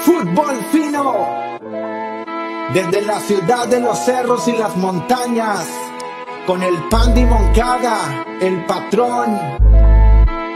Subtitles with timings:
[0.00, 1.14] Fútbol fino.
[2.74, 5.66] Desde la ciudad de los cerros y las montañas.
[6.46, 9.38] Con el Pandi Moncada, el patrón.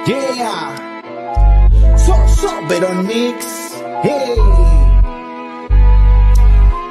[0.06, 1.96] Yeah.
[1.96, 3.80] So, so, Veronix.
[4.02, 4.36] Hey.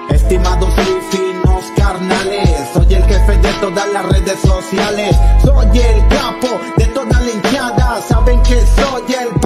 [0.09, 6.59] Estimados y finos carnales, soy el jefe de todas las redes sociales, soy el capo
[6.77, 9.39] de toda la hinchada, saben que soy el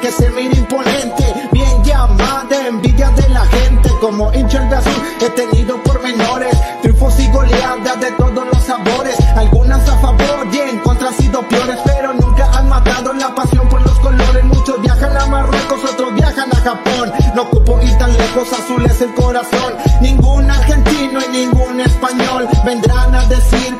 [0.00, 5.02] que se mira imponente, bien llamada, envidia de la gente, como hincha el de azul,
[5.20, 10.78] he tenido pormenores, triunfos y goleadas de todos los sabores, algunas a favor y en
[10.78, 15.16] contra han sido peores, pero nunca han matado la pasión por los colores, muchos viajan
[15.16, 19.74] a Marruecos, otros viajan a Japón, no ocupo ir tan lejos, azul es el corazón,
[20.00, 23.78] ningún argentino y ningún español vendrán a decir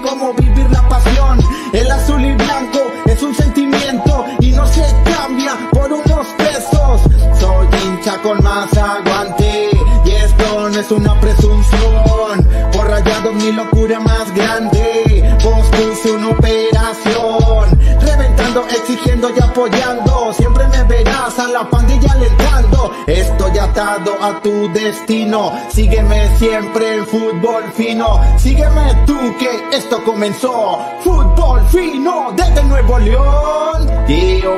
[10.85, 19.43] es una presunción, por rayados mi locura más grande, pospuse una operación, reventando, exigiendo y
[19.43, 26.97] apoyando, siempre me verás a la pandilla alentando, estoy atado a tu destino, sígueme siempre
[26.97, 34.55] en fútbol fino, sígueme tú que esto comenzó, fútbol fino desde Nuevo León, Yo.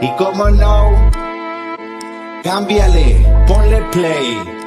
[0.00, 1.10] y como no,
[2.42, 4.57] cámbiale, ponle play,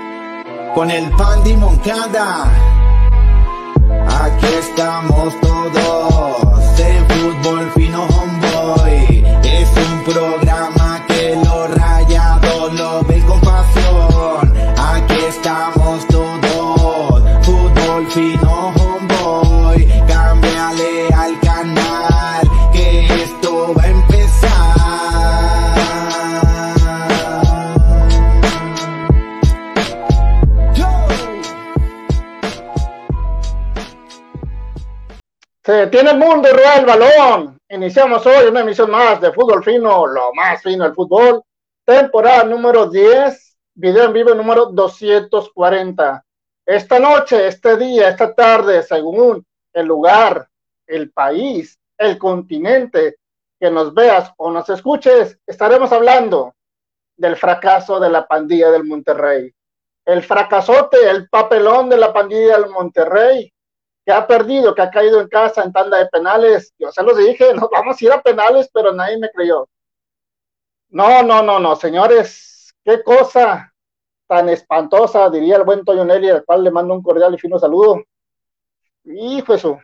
[0.74, 2.46] con el Pandi Moncada.
[4.08, 9.26] Aquí estamos todos en Fútbol Fino Homeboy.
[9.44, 10.81] Es un programa
[35.92, 37.58] Se detiene el mundo el balón.
[37.68, 41.44] Iniciamos hoy una emisión más de Fútbol Fino, lo más fino del fútbol.
[41.84, 46.24] Temporada número 10, video en vivo número 240.
[46.66, 50.48] Esta noche, este día, esta tarde, según el lugar,
[50.88, 53.18] el país, el continente
[53.60, 56.56] que nos veas o nos escuches, estaremos hablando
[57.18, 59.54] del fracaso de la pandilla del Monterrey.
[60.06, 63.52] El fracasote, el papelón de la pandilla del Monterrey,
[64.06, 66.74] que ha perdido, que ha caído en casa en tanda de penales.
[66.78, 69.68] Yo se los dije, nos vamos a ir a penales, pero nadie me creyó.
[70.90, 73.74] No, no, no, no, señores, qué cosa
[74.28, 77.60] tan espantosa, diría el buen Toño Nelly, al cual le mando un cordial y fino
[77.60, 78.02] saludo.
[79.04, 79.80] Hijo eso,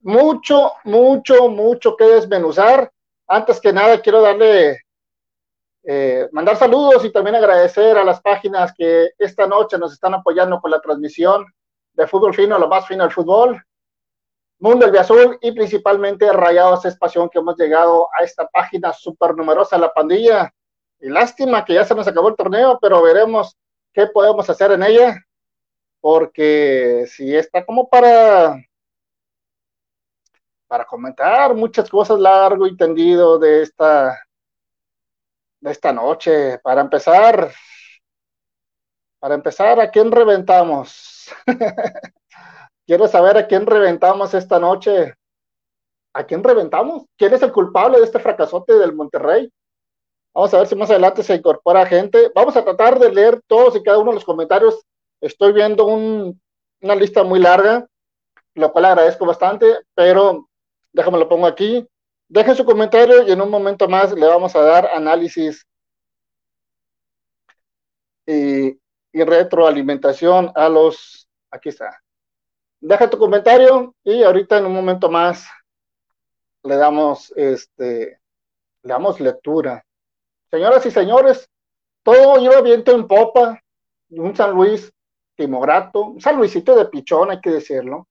[0.00, 2.90] mucho, mucho, mucho que desmenuzar.
[3.26, 4.80] Antes que nada, quiero darle,
[5.84, 10.60] eh, mandar saludos y también agradecer a las páginas que esta noche nos están apoyando
[10.60, 11.46] con la transmisión
[11.92, 13.62] de fútbol fino, lo más fino del fútbol.
[14.58, 19.34] Mundo el Azul y principalmente Rayados es Pasión que hemos llegado a esta página súper
[19.34, 20.52] numerosa, la pandilla.
[21.00, 23.56] Y lástima que ya se nos acabó el torneo, pero veremos
[23.92, 25.16] qué podemos hacer en ella,
[26.00, 28.56] porque si está como para
[30.68, 34.18] para comentar muchas cosas largo y tendido de esta
[35.60, 36.58] de esta noche.
[36.58, 37.52] Para empezar,
[39.18, 41.11] para empezar, ¿a quién reventamos?
[42.86, 45.14] Quiero saber a quién reventamos esta noche.
[46.14, 47.04] ¿A quién reventamos?
[47.16, 49.50] ¿Quién es el culpable de este fracasote del Monterrey?
[50.34, 52.30] Vamos a ver si más adelante se incorpora gente.
[52.34, 54.82] Vamos a tratar de leer todos y cada uno de los comentarios.
[55.20, 56.40] Estoy viendo un,
[56.80, 57.86] una lista muy larga,
[58.54, 60.48] lo cual agradezco bastante, pero
[60.92, 61.86] déjame lo pongo aquí.
[62.28, 65.66] Dejen su comentario y en un momento más le vamos a dar análisis
[68.26, 68.78] y,
[69.12, 71.28] y retroalimentación a los...
[71.50, 72.00] Aquí está.
[72.80, 75.46] Deja tu comentario y ahorita en un momento más
[76.64, 78.20] le damos este
[78.82, 79.84] le damos lectura.
[80.50, 81.48] Señoras y señores,
[82.02, 83.60] todo lleva viento en popa.
[84.10, 84.92] Un San Luis
[85.34, 88.08] timograto, un San Luisito de pichón, hay que decirlo.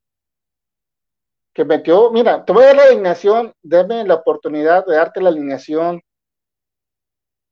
[1.54, 5.30] Que metió, mira, te voy a dar la alineación, deme la oportunidad de darte la
[5.30, 6.02] alineación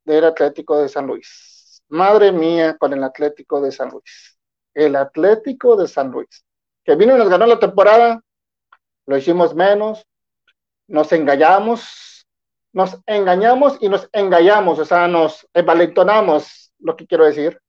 [0.04, 1.49] del Atlético de San Luis.
[1.90, 4.38] Madre mía, con el Atlético de San Luis.
[4.74, 6.44] El Atlético de San Luis
[6.84, 8.22] que vino y nos ganó la temporada,
[9.06, 10.06] lo hicimos menos,
[10.86, 12.26] nos engañamos,
[12.72, 17.60] nos engañamos y nos engañamos, o sea, nos envalentonamos, lo que quiero decir,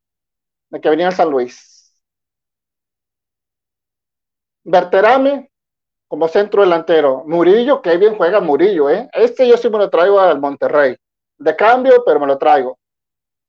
[0.69, 1.94] de que venía San Luis.
[4.63, 5.51] Berterame
[6.07, 7.23] como centro delantero.
[7.25, 9.09] Murillo, que bien juega Murillo, ¿eh?
[9.13, 10.95] Este yo sí me lo traigo al Monterrey.
[11.38, 12.77] De cambio, pero me lo traigo.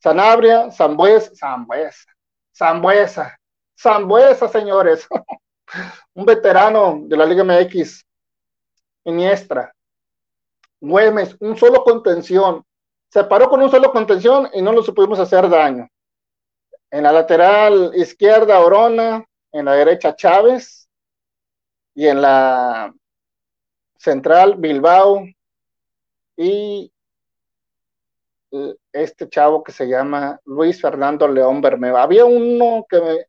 [0.03, 2.09] Sanabria, Zambuesa, Zambuesa,
[2.53, 3.39] Zambuesa,
[3.79, 5.07] Zambuesa, señores.
[6.15, 8.05] Un veterano de la Liga MX.
[9.05, 9.73] Iniestra.
[10.81, 12.65] Güemes, un solo contención.
[13.09, 15.89] Se paró con un solo contención y no lo supimos hacer daño.
[16.91, 19.25] En la lateral izquierda, Orona.
[19.53, 20.89] En la derecha, Chávez.
[21.95, 22.93] Y en la
[23.97, 25.25] central, Bilbao.
[26.37, 26.92] Y
[28.93, 31.97] este chavo que se llama Luis Fernando León Bermeo.
[31.97, 33.27] Había uno que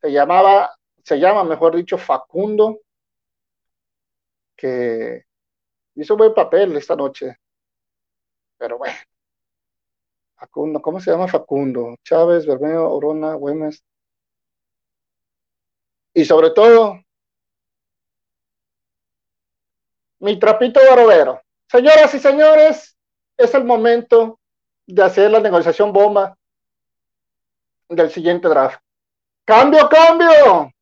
[0.00, 2.80] se llamaba, se llama, mejor dicho, Facundo,
[4.56, 5.24] que
[5.94, 7.36] hizo buen papel esta noche.
[8.58, 8.96] Pero bueno.
[10.36, 11.96] Facundo, ¿cómo se llama Facundo?
[12.04, 13.82] Chávez, Bermeo, Orona, Güemes.
[16.14, 17.00] Y sobre todo,
[20.20, 21.40] mi trapito barbero.
[21.68, 22.96] Señoras y señores,
[23.36, 24.37] es el momento
[24.88, 26.36] de hacer la negociación bomba
[27.88, 28.80] del siguiente draft.
[29.44, 30.72] Cambio, cambio.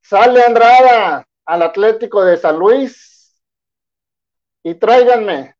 [0.00, 3.36] Sale Andrada al Atlético de San Luis
[4.62, 5.54] y tráiganme,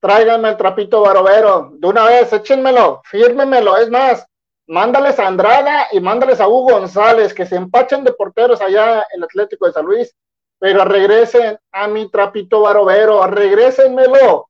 [0.00, 3.76] tráiganme el trapito barbero de una vez, échenmelo, fírmemelo.
[3.76, 4.26] Es más,
[4.66, 9.18] mándales a Andrada y mándales a Hugo González que se empachen de porteros allá en
[9.18, 10.14] el Atlético de San Luis,
[10.58, 14.48] pero regresen a mi trapito barbero, regrésenmelo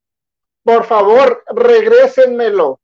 [0.65, 2.81] por favor, regrésenmelo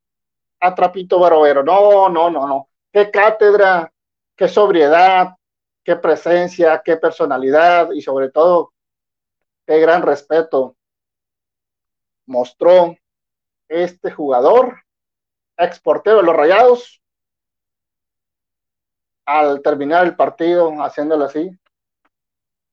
[0.61, 1.63] a Trapito Barovero.
[1.63, 2.69] No, no, no, no.
[2.93, 3.93] Qué cátedra,
[4.37, 5.37] qué sobriedad,
[5.85, 8.73] qué presencia, qué personalidad y sobre todo,
[9.67, 10.77] qué gran respeto
[12.27, 12.97] mostró
[13.69, 14.83] este jugador,
[15.57, 17.03] exportero de los Rayados,
[19.25, 21.51] al terminar el partido haciéndolo así.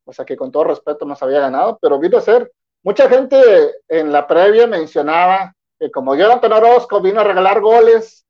[0.05, 2.51] O sea que con todo respeto nos había ganado, pero vino a ser
[2.85, 8.27] Mucha gente en la previa mencionaba que como Jonathan Orozco vino a regalar goles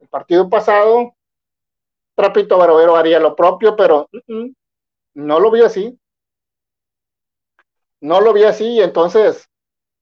[0.00, 1.14] el partido pasado,
[2.16, 4.08] Trapito Barovero haría lo propio, pero
[5.14, 5.96] no lo vi así.
[8.00, 9.48] No lo vi así, entonces,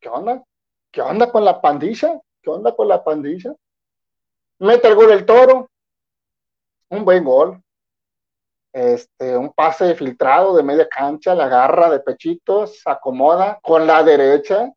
[0.01, 0.43] ¿qué onda?
[0.91, 2.19] ¿Qué onda con la pandilla?
[2.41, 3.55] ¿Qué onda con la pandilla?
[4.61, 5.69] Mete el gol el toro,
[6.89, 7.63] un buen gol,
[8.75, 14.69] este, un pase filtrado de media cancha, la garra de pechitos, acomoda con la derecha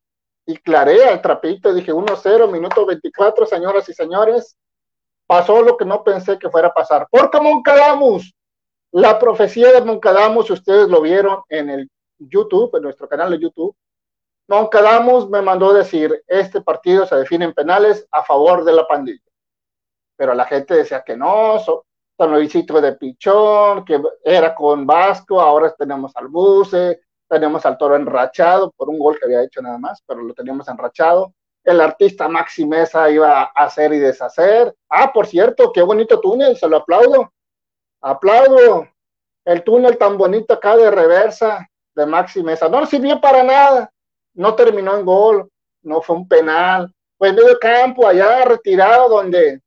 [0.46, 1.74] y clarea el trapito.
[1.74, 4.56] Dije 1-0, minuto 24, señoras y señores.
[5.26, 7.08] Pasó lo que no pensé que fuera a pasar.
[7.10, 8.36] Porque Moncadamus,
[8.92, 11.90] la profecía de Moncadamus, ustedes lo vieron en el
[12.20, 13.76] YouTube, en nuestro canal de YouTube.
[14.48, 19.24] Moncadamus me mandó decir, este partido se define en penales a favor de la pandilla.
[20.16, 21.58] Pero la gente decía que no,
[22.18, 27.96] San Luisito de Pichón, que era con Vasco, ahora tenemos al Buce, tenemos al Toro
[27.96, 31.34] enrachado por un gol que había hecho nada más, pero lo teníamos enrachado.
[31.64, 34.74] El artista Maxi Mesa iba a hacer y deshacer.
[34.90, 37.32] Ah, por cierto, qué bonito túnel, se lo aplaudo.
[38.02, 38.88] Aplaudo
[39.46, 42.68] el túnel tan bonito acá de reversa de Maxi Mesa.
[42.68, 43.92] No sirvió para nada,
[44.34, 45.50] no terminó en gol,
[45.84, 46.92] no fue un penal.
[47.18, 49.62] Fue en medio campo, allá retirado, donde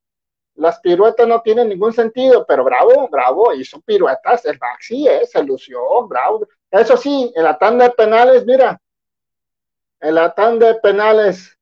[0.60, 5.42] las piruetas no tienen ningún sentido, pero bravo, bravo, hizo piruetas, el Maxi eh, se
[5.42, 6.46] lució, bravo.
[6.70, 8.78] Eso sí, en la tanda de penales, mira,
[10.00, 11.58] en la tanda de penales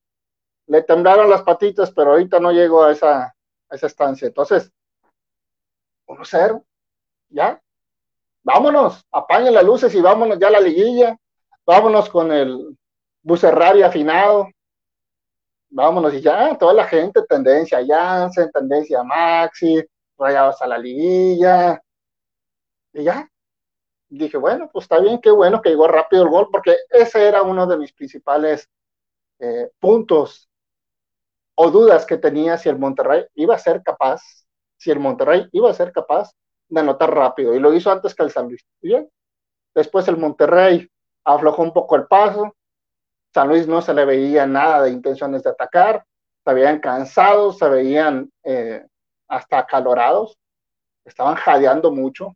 [0.67, 3.33] le temblaron las patitas, pero ahorita no llegó a esa,
[3.71, 4.27] esa estancia.
[4.27, 4.73] Entonces,
[6.09, 6.65] 1-0,
[7.29, 7.63] ya,
[8.43, 11.17] vámonos, apaguen las luces y vámonos ya a la liguilla,
[11.65, 12.77] vámonos con el
[13.23, 14.49] Bucerrari afinado,
[15.71, 19.83] vámonos y ya, toda la gente, tendencia Janssen, tendencia Maxi,
[20.19, 21.81] rayados a la liguilla,
[22.93, 23.29] y ya.
[24.11, 27.43] Dije, bueno, pues está bien, qué bueno que llegó rápido el gol, porque ese era
[27.43, 28.69] uno de mis principales
[29.39, 30.49] eh, puntos
[31.55, 34.23] o dudas que tenía si el Monterrey iba a ser capaz,
[34.77, 36.31] si el Monterrey iba a ser capaz
[36.69, 38.65] de anotar rápido, y lo hizo antes que el San Luis.
[38.81, 39.09] Bien.
[39.75, 40.89] Después el Monterrey
[41.25, 42.55] aflojó un poco el paso,
[43.39, 46.05] San Luis no se le veía nada de intenciones de atacar,
[46.45, 48.85] se veían cansados, se veían eh,
[49.29, 50.37] hasta acalorados,
[51.05, 52.35] estaban jadeando mucho,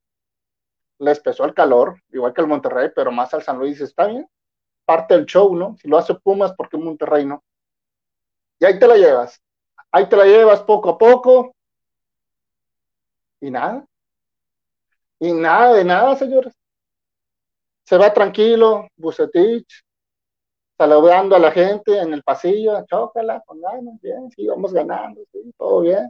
[1.00, 4.28] les pesó el calor, igual que el Monterrey, pero más al San Luis está bien,
[4.84, 5.76] parte del show, ¿no?
[5.76, 7.42] Si lo hace Pumas, ¿por qué Monterrey no?
[8.60, 9.42] Y ahí te la llevas,
[9.90, 11.52] ahí te la llevas poco a poco,
[13.40, 13.84] y nada,
[15.18, 16.54] y nada de nada, señores.
[17.82, 19.84] Se va tranquilo, Bucetich,
[20.76, 25.52] saludando a la gente en el pasillo, chócala, con ganas, bien, sí, vamos ganando, sí,
[25.56, 26.08] todo bien,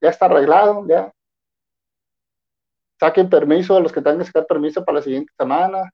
[0.00, 1.12] ya está arreglado, ya.
[2.98, 5.90] saquen permiso a los que tengan que sacar permiso para la siguiente semana,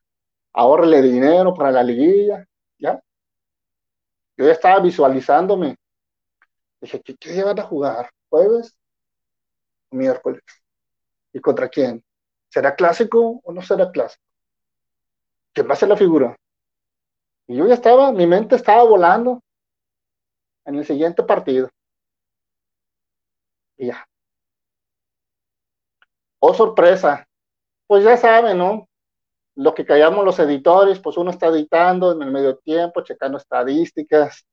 [0.53, 2.45] ahorrele dinero para la liguilla,
[2.79, 3.01] ¿ya?
[4.37, 5.77] Yo ya estaba visualizándome.
[6.81, 8.11] Dije, ¿qué, qué van a jugar?
[8.29, 8.77] ¿Jueves?
[9.91, 10.43] ¿Miércoles?
[11.33, 12.05] ¿Y contra quién?
[12.49, 14.23] ¿Será clásico o no será clásico?
[15.53, 16.37] ¿Quién va a ser la figura?
[17.49, 19.41] Y yo ya estaba, mi mente estaba volando
[20.65, 21.71] en el siguiente partido.
[23.79, 24.07] Y ya.
[26.41, 27.27] Oh, sorpresa.
[27.87, 28.89] Pues ya saben, ¿no?
[29.57, 34.45] Lo que callamos los editores, pues uno está editando en el medio tiempo, checando estadísticas.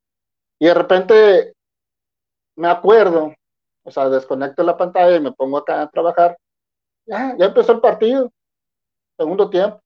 [0.59, 1.53] Y de repente
[2.55, 3.33] me acuerdo,
[3.83, 6.38] o sea, desconecto la pantalla y me pongo acá a trabajar.
[7.05, 8.31] Ya, ya empezó el partido,
[9.17, 9.81] segundo tiempo.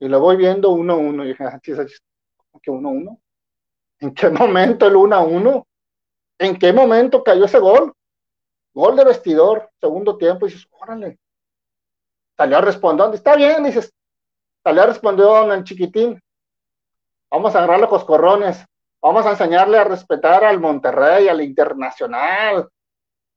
[0.00, 1.24] Y lo voy viendo uno a uno.
[1.24, 1.44] Y dije,
[2.60, 3.20] ¿qué uno a uno?
[4.00, 5.66] ¿En qué momento el uno a uno?
[6.38, 7.92] ¿En qué momento cayó ese gol?
[8.74, 11.18] Gol de vestidor, segundo tiempo, y dices, órale.
[12.36, 13.92] Salió a responder, está bien, dices,
[14.64, 16.20] salió a responder el chiquitín.
[17.30, 18.64] Vamos a agarrar los coscorrones,
[19.00, 22.68] vamos a enseñarle a respetar al Monterrey, al Internacional,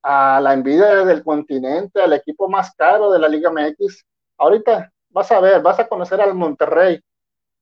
[0.02, 4.06] a la envidia del continente, al equipo más caro de la Liga MX.
[4.38, 7.02] Ahorita vas a ver, vas a conocer al Monterrey,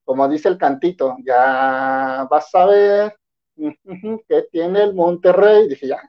[0.04, 3.18] como dice el cantito, ya vas a ver
[3.56, 5.68] qué tiene el Monterrey.
[5.68, 6.02] Dije, ya,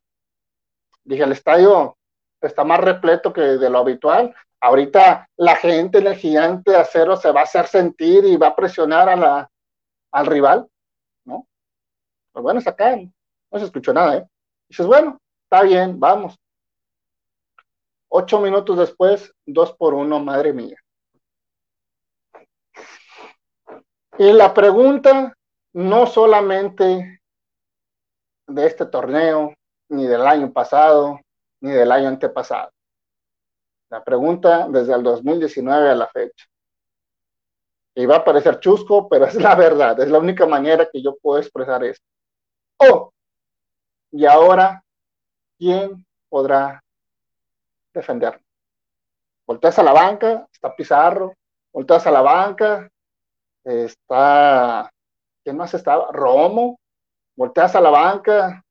[1.04, 1.96] Dije, el estadio
[2.40, 4.34] está más repleto que de lo habitual.
[4.60, 8.48] Ahorita la gente en el gigante de acero se va a hacer sentir y va
[8.48, 9.50] a presionar a la,
[10.10, 10.66] al rival,
[11.24, 11.46] ¿no?
[12.32, 14.26] Pues bueno, es acá, no se escuchó nada, ¿eh?
[14.68, 16.38] Dices, bueno, está bien, vamos.
[18.08, 20.76] Ocho minutos después, dos por uno, madre mía.
[24.18, 25.34] Y la pregunta
[25.72, 27.20] no solamente
[28.46, 29.52] de este torneo,
[29.88, 31.18] ni del año pasado,
[31.60, 32.70] ni del año antepasado.
[33.90, 36.46] La pregunta desde el 2019 a la fecha.
[37.96, 41.16] Y va a parecer chusco, pero es la verdad, es la única manera que yo
[41.16, 42.06] puedo expresar esto.
[42.78, 43.12] Oh,
[44.12, 44.84] y ahora,
[45.58, 46.82] ¿quién podrá
[47.92, 48.44] defenderme?
[49.46, 51.34] Volteas a la banca, está Pizarro,
[51.72, 52.88] volteas a la banca,
[53.64, 54.92] está,
[55.42, 56.10] ¿quién más estaba?
[56.12, 56.78] Romo,
[57.36, 58.64] volteas a la banca,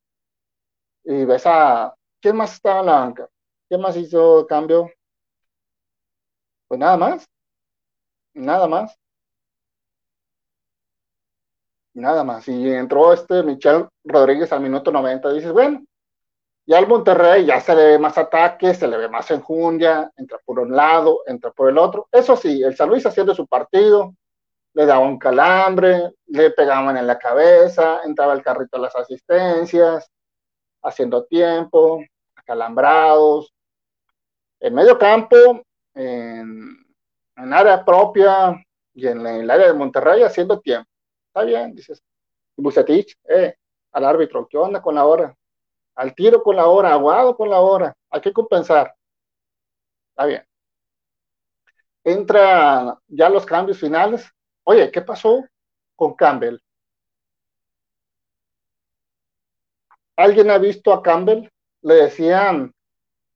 [1.03, 3.29] y ves a, ¿quién más estaba en la banca?
[3.67, 4.89] ¿Quién más hizo cambio?
[6.67, 7.27] Pues nada más,
[8.33, 8.97] nada más.
[11.95, 12.47] Nada más.
[12.47, 15.31] Y entró este Michel Rodríguez al minuto 90.
[15.31, 15.83] Dices, bueno,
[16.65, 20.39] ya el Monterrey ya se le ve más ataque, se le ve más enjundia, entra
[20.43, 22.07] por un lado, entra por el otro.
[22.11, 24.15] Eso sí, el San Luis haciendo su partido,
[24.73, 30.09] le daba un calambre, le pegaban en la cabeza, entraba el carrito a las asistencias,
[30.81, 32.03] haciendo tiempo,
[32.35, 33.53] acalambrados,
[34.59, 35.35] en medio campo,
[35.93, 36.85] en,
[37.35, 38.63] área propia
[38.93, 40.89] y en, el área de Monterrey haciendo tiempo.
[41.27, 42.01] Está bien, dices.
[42.55, 43.55] Bucetich, eh,
[43.91, 45.35] al árbitro, ¿qué onda con la hora?
[45.95, 48.93] Al tiro con la hora, aguado con la hora, hay que compensar.
[50.09, 50.45] Está bien.
[52.03, 54.29] Entra ya los cambios finales.
[54.65, 55.45] Oye, ¿qué pasó
[55.95, 56.57] con Campbell?
[60.15, 61.49] ¿Alguien ha visto a Campbell?
[61.81, 62.73] Le decían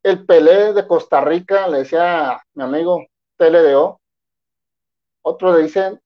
[0.03, 3.05] el Pelé de Costa Rica, le decía mi amigo
[3.35, 3.99] TLDO.
[5.23, 5.99] Otro le dicen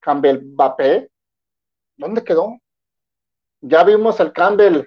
[0.00, 1.10] Campbell Bapé.
[1.96, 2.58] ¿Dónde quedó?
[3.62, 4.86] Ya vimos el Campbell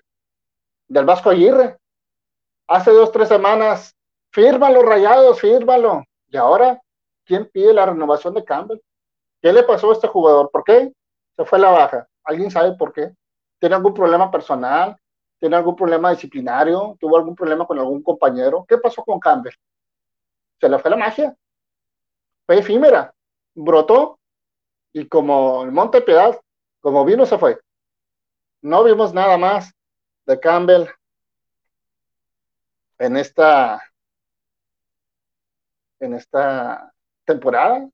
[0.87, 1.79] del Vasco Aguirre.
[2.67, 3.95] Hace dos, tres semanas,
[4.31, 6.03] fírmalo, rayados, fírmalo.
[6.27, 6.79] Y ahora,
[7.25, 8.79] ¿quién pide la renovación de Campbell?
[9.41, 10.49] ¿Qué le pasó a este jugador?
[10.51, 10.91] ¿Por qué
[11.35, 12.07] se fue a la baja?
[12.23, 13.11] ¿Alguien sabe por qué?
[13.59, 14.97] ¿Tiene algún problema personal?
[15.39, 18.65] tiene algún problema disciplinario, tuvo algún problema con algún compañero.
[18.67, 19.53] ¿Qué pasó con Campbell?
[20.59, 21.35] Se le fue la magia.
[22.45, 23.13] Fue efímera.
[23.55, 24.19] Brotó
[24.91, 26.39] y como el Monte Piedad,
[26.81, 27.57] como vino, se fue.
[28.61, 29.73] No vimos nada más
[30.25, 30.87] de Campbell
[32.97, 33.81] en esta
[36.01, 36.93] en esta
[37.25, 37.89] temporada.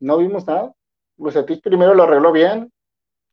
[0.00, 0.74] No vimos nada.
[1.16, 2.70] Bucetich primero lo arregló bien,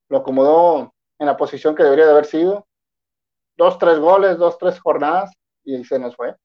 [0.09, 2.65] lo acomodó en la posición que debería de haber sido.
[3.55, 5.31] Dos, tres goles, dos, tres jornadas
[5.63, 6.35] y se nos fue.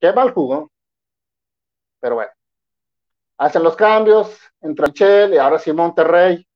[0.00, 0.70] Qué mal jugó.
[2.00, 2.32] Pero bueno.
[3.38, 6.46] Hacen los cambios, entra Michel y ahora sí Monterrey,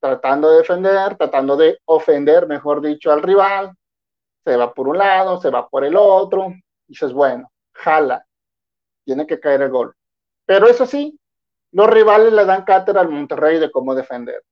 [0.00, 3.74] tratando de defender, tratando de ofender, mejor dicho, al rival.
[4.44, 6.48] Se va por un lado, se va por el otro.
[6.48, 8.26] Y dices, bueno, jala.
[9.04, 9.94] Tiene que caer el gol.
[10.44, 11.18] Pero eso sí,
[11.74, 14.42] los rivales le dan cátedra al Monterrey de cómo defender.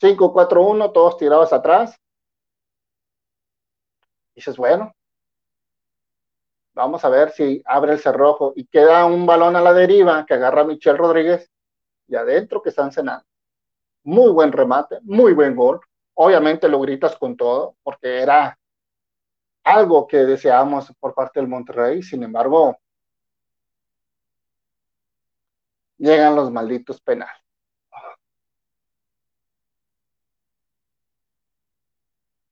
[0.00, 1.96] 5-4-1, todos tirados atrás.
[4.34, 4.92] dices, bueno,
[6.74, 10.34] Vamos a ver si abre el cerrojo y queda un balón a la deriva que
[10.34, 11.48] agarra Michel Rodríguez
[12.08, 13.24] y adentro que están cenando.
[14.02, 15.80] Muy buen remate, muy buen gol.
[16.14, 18.58] Obviamente lo gritas con todo porque era
[19.62, 22.02] algo que deseamos por parte del Monterrey.
[22.02, 22.76] Sin embargo,
[25.98, 27.42] llegan los malditos penales.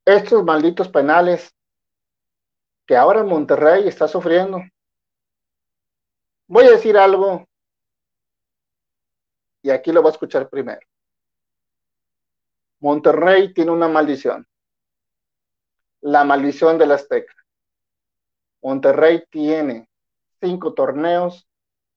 [0.05, 1.55] Estos malditos penales
[2.87, 4.61] que ahora Monterrey está sufriendo.
[6.47, 7.47] Voy a decir algo
[9.63, 10.81] y aquí lo voy a escuchar primero.
[12.81, 14.47] Monterrey tiene una maldición.
[16.01, 17.33] La maldición del Azteca.
[18.61, 19.89] Monterrey tiene
[20.41, 21.49] cinco torneos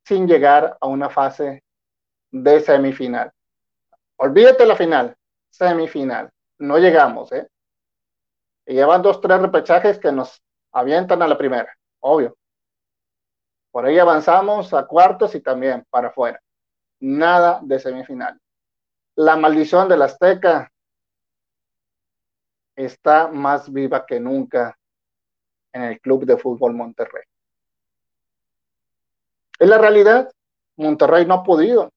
[0.05, 1.63] sin llegar a una fase
[2.31, 3.31] de semifinal.
[4.17, 5.15] Olvídate la final,
[5.50, 6.31] semifinal.
[6.59, 7.47] No llegamos, ¿eh?
[8.67, 12.38] Y llevan dos, tres repechajes que nos avientan a la primera, obvio.
[13.71, 16.39] Por ahí avanzamos a cuartos y también para afuera.
[17.00, 18.39] Nada de semifinal.
[19.15, 20.71] La maldición del Azteca
[22.75, 24.77] está más viva que nunca
[25.74, 27.24] en el Club de Fútbol Monterrey.
[29.59, 30.29] En la realidad,
[30.77, 31.89] Monterrey no ha podido.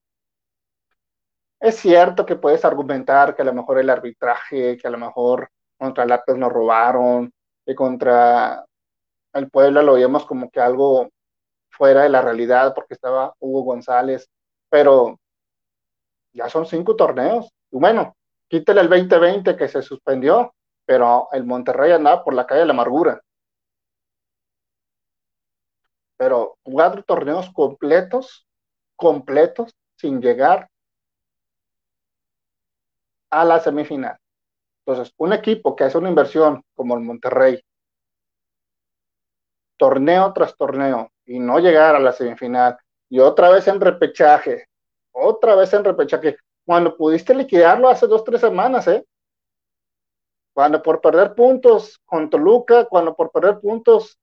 [1.59, 5.49] Es cierto que puedes argumentar que a lo mejor el arbitraje, que a lo mejor
[5.77, 7.31] contra el nos robaron,
[7.65, 8.65] que contra
[9.33, 11.09] el Puebla lo vimos como que algo
[11.69, 14.29] fuera de la realidad porque estaba Hugo González,
[14.69, 15.19] pero
[16.33, 17.51] ya son cinco torneos.
[17.71, 18.15] Y bueno,
[18.47, 20.53] quítale el 2020 que se suspendió,
[20.85, 23.21] pero el Monterrey andaba por la calle de la amargura.
[26.19, 28.45] Pero cuatro torneos completos,
[28.97, 30.69] completos, sin llegar
[33.31, 34.17] a la semifinal.
[34.85, 37.63] Entonces, un equipo que hace una inversión como el Monterrey,
[39.77, 44.67] torneo tras torneo, y no llegar a la semifinal, y otra vez en repechaje,
[45.11, 49.05] otra vez en repechaje, cuando pudiste liquidarlo hace dos, tres semanas, ¿eh?
[50.53, 54.19] Cuando por perder puntos con Toluca, cuando por perder puntos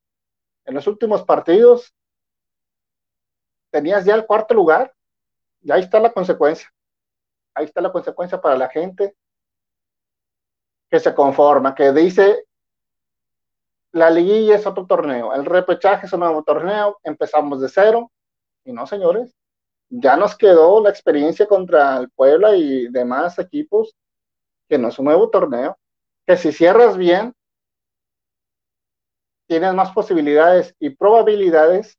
[0.67, 1.95] en los últimos partidos,
[3.71, 4.93] tenías ya el cuarto lugar,
[5.63, 6.73] y ahí está la consecuencia.
[7.55, 9.17] Ahí está la consecuencia para la gente
[10.91, 12.47] que se conforma, que dice,
[13.93, 18.11] la liguilla es otro torneo, el repechaje es un nuevo torneo, empezamos de cero,
[18.65, 19.35] y no, señores,
[19.89, 23.95] ya nos quedó la experiencia contra el Puebla y demás equipos,
[24.69, 25.79] que no es un nuevo torneo,
[26.27, 27.35] que si cierras bien,
[29.47, 31.99] tienes más posibilidades y probabilidades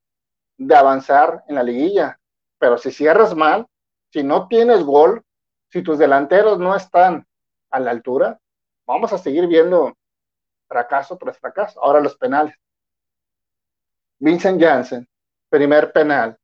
[0.58, 2.20] de avanzar en la liguilla.
[2.60, 3.68] Pero si cierras mal,
[4.12, 5.24] si no tienes gol,
[5.70, 7.26] si tus delanteros no están
[7.70, 8.40] a la altura,
[8.86, 9.96] vamos a seguir viendo
[10.68, 11.82] fracaso tras fracaso.
[11.84, 12.56] Ahora los penales.
[14.20, 15.08] Vincent Janssen,
[15.50, 16.38] primer penal.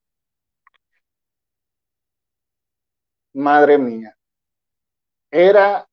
[3.33, 4.15] Madre mía.
[5.31, 5.87] Era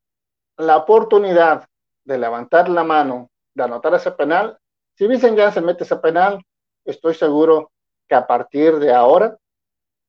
[0.58, 1.66] la oportunidad
[2.04, 4.59] de levantar la mano, de anotar ese penal.
[5.00, 6.44] Si Vincent Janssen mete ese penal,
[6.84, 7.72] estoy seguro
[8.06, 9.34] que a partir de ahora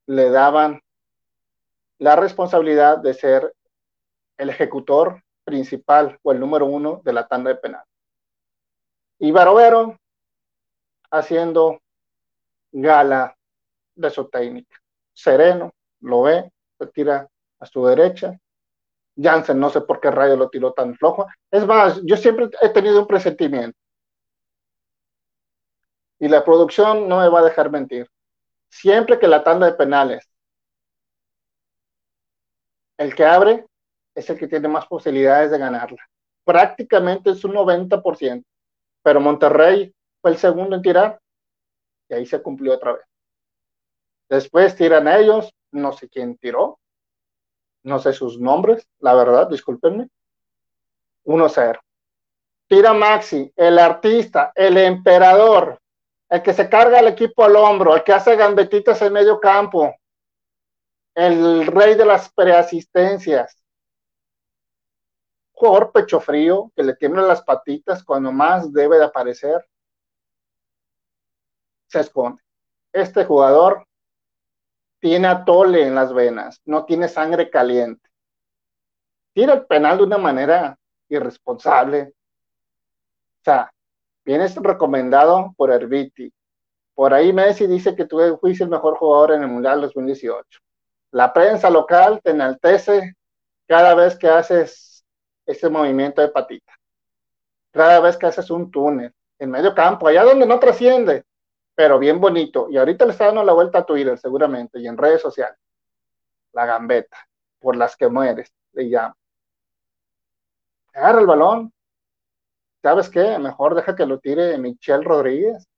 [0.04, 0.82] le daban
[1.96, 3.54] la responsabilidad de ser
[4.36, 7.82] el ejecutor principal o el número uno de la tanda de penal.
[9.18, 9.98] Y Barovero
[11.10, 11.80] haciendo
[12.70, 13.34] gala
[13.94, 14.78] de su técnica.
[15.14, 17.26] Sereno, lo ve, se tira
[17.60, 18.38] a su derecha.
[19.16, 21.28] Jansen, no sé por qué rayo lo tiró tan flojo.
[21.50, 23.81] Es más, yo siempre he tenido un presentimiento.
[26.22, 28.08] Y la producción no me va a dejar mentir.
[28.70, 30.30] Siempre que la tanda de penales,
[32.96, 33.66] el que abre
[34.14, 36.00] es el que tiene más posibilidades de ganarla.
[36.44, 38.44] Prácticamente es un 90%,
[39.02, 41.20] pero Monterrey fue el segundo en tirar
[42.08, 43.04] y ahí se cumplió otra vez.
[44.28, 46.78] Después tiran ellos, no sé quién tiró,
[47.82, 50.08] no sé sus nombres, la verdad, discúlpenme.
[51.24, 51.80] 1-0.
[52.68, 55.81] Tira Maxi, el artista, el emperador,
[56.32, 59.94] el que se carga el equipo al hombro, el que hace gambetitas en medio campo,
[61.14, 63.62] el rey de las preasistencias,
[65.52, 69.68] jugador pecho frío, que le tiemblan las patitas cuando más debe de aparecer,
[71.88, 72.42] se esconde.
[72.94, 73.86] Este jugador
[75.00, 78.08] tiene atole en las venas, no tiene sangre caliente.
[79.34, 80.78] Tira el penal de una manera
[81.10, 82.14] irresponsable.
[83.40, 83.70] O sea,
[84.24, 86.32] vienes recomendado por Herbiti.
[86.94, 90.60] Por ahí Messi dice que tú fuiste el mejor jugador en el Mundial 2018.
[91.12, 93.14] La prensa local te enaltece
[93.66, 95.04] cada vez que haces
[95.46, 96.72] ese movimiento de patita.
[97.70, 101.24] Cada vez que haces un túnel en medio campo, allá donde no trasciende,
[101.74, 102.68] pero bien bonito.
[102.70, 105.58] Y ahorita le está dando la vuelta a Twitter, seguramente, y en redes sociales.
[106.52, 107.16] La gambeta,
[107.58, 109.16] por las que mueres, le llamo.
[110.94, 111.72] Agarra el balón.
[112.82, 113.38] ¿Sabes qué?
[113.38, 115.68] Mejor deja que lo tire Michelle Rodríguez.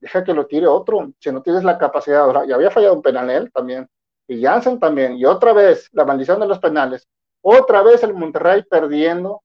[0.00, 1.12] Deja que lo tire otro.
[1.20, 3.88] Si no tienes la capacidad, ahora, ya había fallado un penal él también.
[4.26, 5.16] Y Jansen también.
[5.16, 7.08] Y otra vez, la maldición de los penales.
[7.40, 9.42] Otra vez el Monterrey perdiendo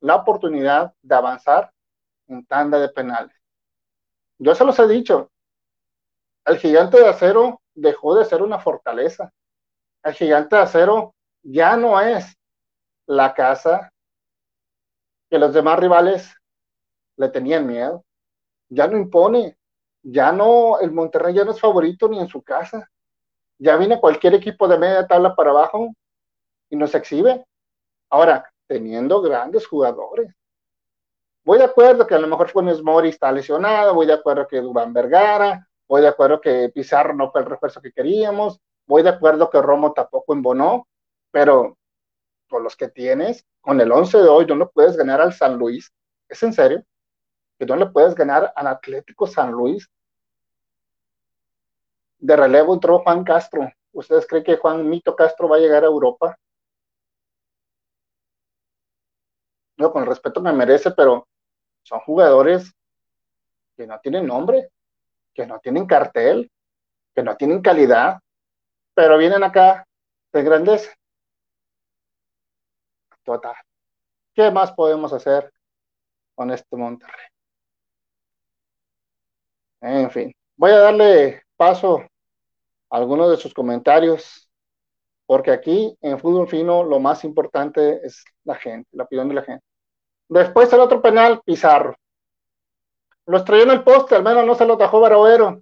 [0.00, 1.70] la oportunidad de avanzar
[2.28, 3.36] en tanda de penales.
[4.38, 5.30] Yo se los he dicho,
[6.44, 9.32] el gigante de acero dejó de ser una fortaleza.
[10.02, 12.36] El gigante de acero ya no es
[13.06, 13.92] la casa
[15.30, 16.34] que los demás rivales
[17.16, 18.04] le tenían miedo.
[18.68, 19.56] Ya no impone,
[20.02, 22.88] ya no, el Monterrey ya no es favorito ni en su casa.
[23.58, 25.92] Ya viene cualquier equipo de media tabla para abajo
[26.68, 27.44] y nos exhibe.
[28.10, 30.34] Ahora, teniendo grandes jugadores.
[31.44, 34.60] Voy de acuerdo que a lo mejor Funes Mori está lesionado, voy de acuerdo que
[34.60, 39.10] Dubán Vergara, voy de acuerdo que Pizarro no fue el refuerzo que queríamos, voy de
[39.10, 40.88] acuerdo que Romo tampoco embonó,
[41.30, 41.78] pero
[42.48, 45.56] con los que tienes, con el 11 de hoy, no le puedes ganar al San
[45.58, 45.92] Luis.
[46.28, 46.84] ¿Es en serio?
[47.58, 49.88] Que no le puedes ganar al Atlético San Luis.
[52.18, 53.70] De relevo entró Juan Castro.
[53.92, 56.38] ¿Ustedes creen que Juan Mito Castro va a llegar a Europa?
[59.76, 61.26] No, con el respeto me merece, pero
[61.82, 62.72] son jugadores
[63.76, 64.70] que no tienen nombre,
[65.34, 66.50] que no tienen cartel,
[67.14, 68.18] que no tienen calidad,
[68.94, 69.86] pero vienen acá
[70.32, 70.95] de grandeza.
[73.26, 73.56] Total.
[74.34, 75.52] ¿Qué más podemos hacer
[76.36, 77.26] con este Monterrey?
[79.80, 84.48] En fin, voy a darle paso a algunos de sus comentarios,
[85.26, 89.42] porque aquí en fútbol fino lo más importante es la gente, la opinión de la
[89.42, 89.64] gente.
[90.28, 91.96] Después el otro penal, Pizarro.
[93.26, 95.60] Lo estrelló en el poste, al menos no se lo tajó Baroero,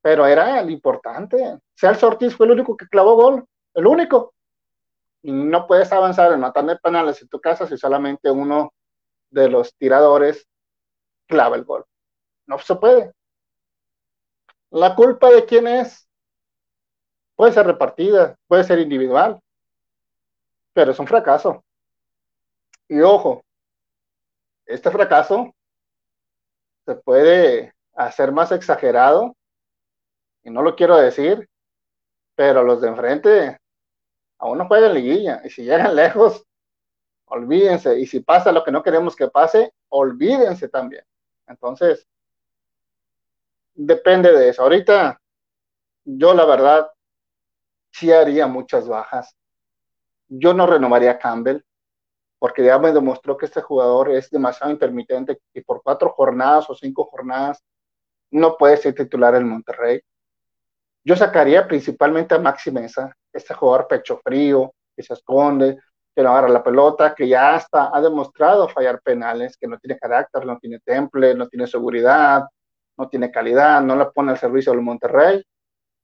[0.00, 1.58] pero era el importante.
[1.74, 4.33] Celso Ortiz fue el único que clavó gol, el único
[5.32, 8.72] no puedes avanzar en matar de penales en tu casa si solamente uno
[9.30, 10.46] de los tiradores
[11.26, 11.84] clava el gol.
[12.46, 13.12] No se puede.
[14.70, 16.08] ¿La culpa de quién es?
[17.36, 19.40] Puede ser repartida, puede ser individual,
[20.72, 21.64] pero es un fracaso.
[22.88, 23.44] Y ojo,
[24.66, 25.54] este fracaso
[26.84, 29.34] se puede hacer más exagerado,
[30.42, 31.48] y no lo quiero decir,
[32.34, 33.58] pero los de enfrente
[34.44, 35.40] aún no juegan liguilla.
[35.44, 36.44] Y si llegan lejos,
[37.26, 37.98] olvídense.
[37.98, 41.04] Y si pasa lo que no queremos que pase, olvídense también.
[41.46, 42.06] Entonces,
[43.74, 44.62] depende de eso.
[44.62, 45.20] Ahorita,
[46.04, 46.90] yo la verdad,
[47.90, 49.34] sí haría muchas bajas.
[50.28, 51.62] Yo no renovaría a Campbell,
[52.38, 56.74] porque ya me demostró que este jugador es demasiado intermitente y por cuatro jornadas o
[56.74, 57.62] cinco jornadas
[58.30, 60.02] no puede ser titular en Monterrey.
[61.04, 65.78] Yo sacaría principalmente a Maxi Mesa, este jugador pecho frío, que se esconde,
[66.14, 69.98] que no agarra la pelota, que ya hasta ha demostrado fallar penales, que no tiene
[69.98, 72.44] carácter, no tiene temple, no tiene seguridad,
[72.96, 75.42] no tiene calidad, no le pone al servicio del Monterrey.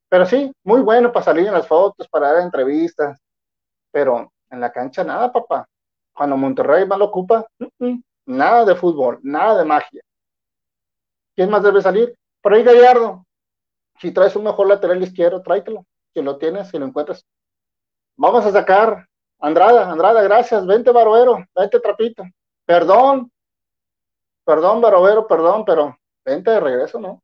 [0.08, 3.18] Pero sí, muy bueno para salir en las fotos, para dar entrevistas,
[3.92, 5.66] pero en la cancha nada, papá.
[6.12, 7.46] Cuando Monterrey lo ocupa,
[8.26, 10.02] nada de fútbol, nada de magia.
[11.36, 12.14] ¿Quién más debe salir?
[12.42, 13.24] Por ahí Gallardo.
[14.00, 15.84] Si traes un mejor lateral izquierdo, tráetelo
[16.14, 17.26] que lo tienes, si lo encuentras.
[18.16, 19.06] Vamos a sacar,
[19.38, 22.24] Andrada, Andrada, gracias, vente Baroero, vente Trapito.
[22.64, 23.30] Perdón,
[24.44, 27.22] perdón Baroero, perdón, pero vente de regreso, ¿no?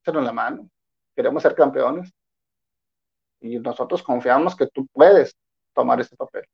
[0.00, 0.68] Échalo en la mano.
[1.14, 2.10] Queremos ser campeones.
[3.40, 5.36] Y nosotros confiamos que tú puedes
[5.74, 6.44] tomar ese papel.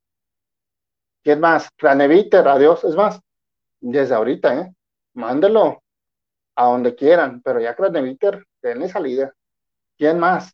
[1.23, 1.69] ¿Quién más?
[1.77, 2.83] Craneviter, adiós.
[2.85, 3.21] Es más,
[3.81, 4.75] desde ahorita, ¿eh?
[5.15, 5.83] Mándelo
[6.59, 9.33] a donde quieran, pero ya Craneviter, denle salida.
[9.97, 10.53] ¿Quién más?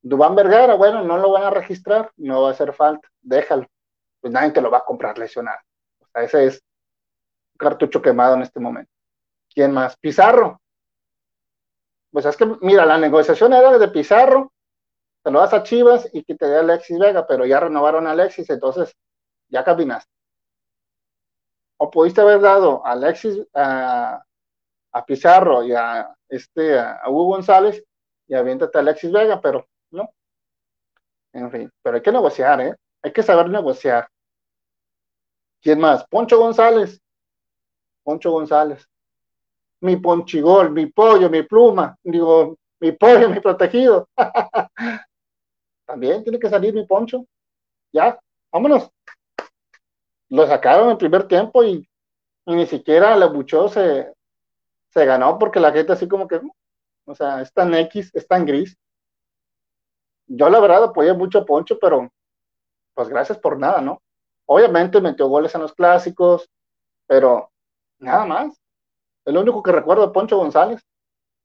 [0.00, 3.66] Dubán Vergara, bueno, no lo van a registrar, no va a hacer falta, déjalo.
[4.18, 5.58] Pues nadie te lo va a comprar lesionado.
[6.00, 8.90] O sea, ese es un cartucho quemado en este momento.
[9.52, 9.94] ¿Quién más?
[9.98, 10.58] Pizarro.
[12.10, 14.54] Pues es que, mira, la negociación era de Pizarro,
[15.22, 18.12] te lo das a Chivas y que te dé Alexis Vega, pero ya renovaron a
[18.12, 18.96] Alexis, entonces
[19.48, 20.10] ya caminaste.
[21.76, 24.24] O pudiste haber dado a Alexis, a,
[25.04, 27.82] Pizarro y a, este, a Hugo González
[28.26, 30.10] y aviéntate a Alexis Vega, pero ¿no?
[31.32, 32.74] En fin, pero hay que negociar, ¿eh?
[33.02, 34.08] Hay que saber negociar.
[35.60, 36.06] ¿Quién más?
[36.06, 37.00] Poncho González.
[38.02, 38.88] Poncho González.
[39.80, 41.96] Mi ponchigol, mi pollo, mi pluma.
[42.02, 44.08] Digo, mi pollo, mi protegido.
[45.86, 47.24] También tiene que salir mi poncho.
[47.92, 48.18] Ya,
[48.52, 48.90] vámonos.
[50.28, 51.88] Lo sacaron en primer tiempo y,
[52.46, 54.12] ni siquiera la buchó se,
[54.90, 56.40] se ganó porque la gente así como que,
[57.04, 58.76] o sea, es tan X, es tan gris.
[60.26, 62.10] Yo la verdad apoyé mucho a Poncho, pero
[62.94, 64.02] pues gracias por nada, ¿no?
[64.46, 66.48] Obviamente metió goles en los clásicos,
[67.06, 67.50] pero
[67.98, 68.60] nada más.
[69.24, 70.82] Es lo único que recuerdo de Poncho González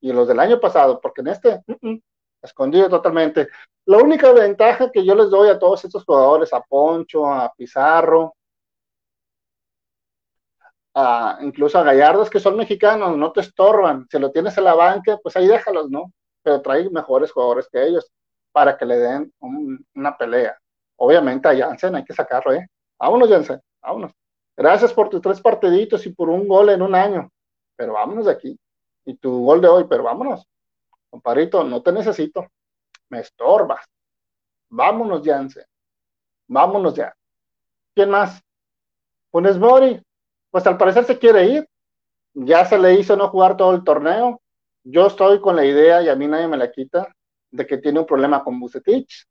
[0.02, 1.64] y los del año pasado, porque en este,
[2.42, 3.48] escondido totalmente.
[3.86, 8.36] La única ventaja que yo les doy a todos estos jugadores, a Poncho, a Pizarro,
[11.42, 14.08] incluso a Gallardos, que son mexicanos, no te estorban.
[14.10, 16.12] Si lo tienes en la banca, pues ahí déjalos, ¿no?
[16.44, 18.12] Pero trae mejores jugadores que ellos
[18.52, 19.34] para que le den
[19.96, 20.58] una pelea.
[20.98, 22.68] Obviamente a Jansen hay que sacarlo, ¿eh?
[23.00, 24.12] Vámonos, Jansen, vámonos.
[24.56, 27.30] Gracias por tus tres partiditos y por un gol en un año,
[27.76, 28.60] pero vámonos de aquí.
[29.06, 30.48] Y tu gol de hoy, pero vámonos.
[31.10, 32.48] Comparito, no te necesito.
[33.10, 33.86] Me estorbas.
[34.70, 35.66] Vámonos, Jansen.
[36.48, 37.14] Vámonos ya.
[37.94, 38.42] ¿Quién más?
[39.32, 40.02] Funes Mori.
[40.54, 41.70] Pues al parecer se quiere ir.
[42.36, 44.40] Ya se le hizo no jugar todo el torneo.
[44.84, 47.12] Yo estoy con la idea, y a mí nadie me la quita,
[47.50, 49.26] de que tiene un problema con Bucetich.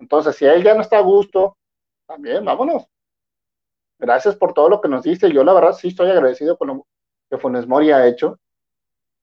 [0.00, 1.56] Entonces, si él ya no está a gusto,
[2.04, 2.84] también vámonos.
[4.00, 5.30] Gracias por todo lo que nos dice.
[5.30, 6.86] Yo la verdad sí estoy agradecido con lo
[7.30, 8.40] que Funes Mori ha hecho.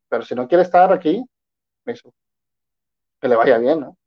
[0.07, 1.25] Pero si no quiere estar aquí,
[1.85, 2.13] eso,
[3.19, 3.97] que le vaya bien, ¿no?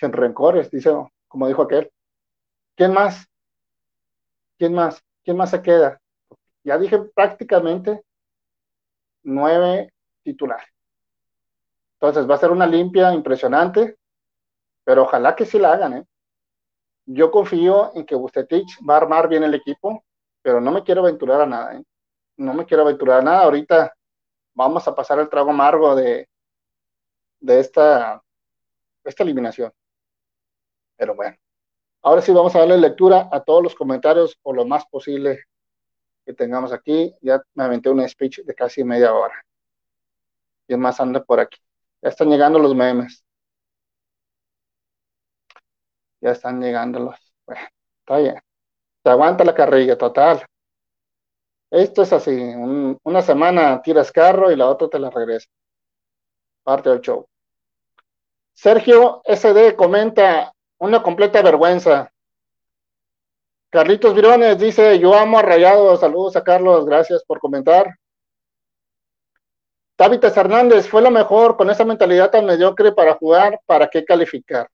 [0.00, 0.94] Sin rencores, dice,
[1.28, 1.92] como dijo aquel.
[2.74, 3.26] ¿Quién más?
[4.56, 5.04] ¿Quién más?
[5.22, 6.00] ¿Quién más se queda?
[6.66, 8.02] Ya dije prácticamente
[9.22, 9.92] nueve
[10.24, 10.66] titulares.
[11.92, 13.96] Entonces va a ser una limpia impresionante,
[14.82, 16.04] pero ojalá que sí la hagan, ¿eh?
[17.04, 20.04] Yo confío en que Bustetich va a armar bien el equipo,
[20.42, 21.84] pero no me quiero aventurar a nada, ¿eh?
[22.36, 23.44] No me quiero aventurar a nada.
[23.44, 23.94] Ahorita
[24.52, 26.28] vamos a pasar el trago amargo de,
[27.38, 28.20] de esta,
[29.04, 29.72] esta eliminación.
[30.96, 31.36] Pero bueno,
[32.02, 35.44] ahora sí vamos a darle lectura a todos los comentarios o lo más posible
[36.26, 37.14] que tengamos aquí.
[37.22, 39.34] Ya me aventé un speech de casi media hora.
[40.68, 41.58] Y es más anda por aquí.
[42.02, 43.24] Ya están llegando los memes.
[46.20, 47.16] Ya están llegando los.
[47.46, 47.62] Bueno,
[48.00, 48.40] está bien.
[49.04, 50.44] Se aguanta la carrilla, total.
[51.70, 52.30] Esto es así.
[53.04, 55.48] una semana tiras carro y la otra te la regresa.
[56.64, 57.26] Parte del show.
[58.54, 62.10] Sergio SD comenta una completa vergüenza.
[63.76, 67.94] Carlitos Virones dice, yo amo a Rayados, saludos a Carlos, gracias por comentar.
[69.96, 74.70] Távitas Hernández, fue lo mejor con esa mentalidad tan mediocre para jugar, ¿para qué calificar?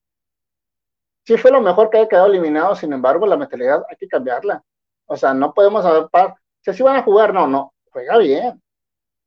[1.27, 4.62] Sí fue lo mejor que haya quedado eliminado, sin embargo, la mentalidad hay que cambiarla.
[5.07, 8.62] O sea, no podemos adaptar, si así van a jugar, no, no, juega bien.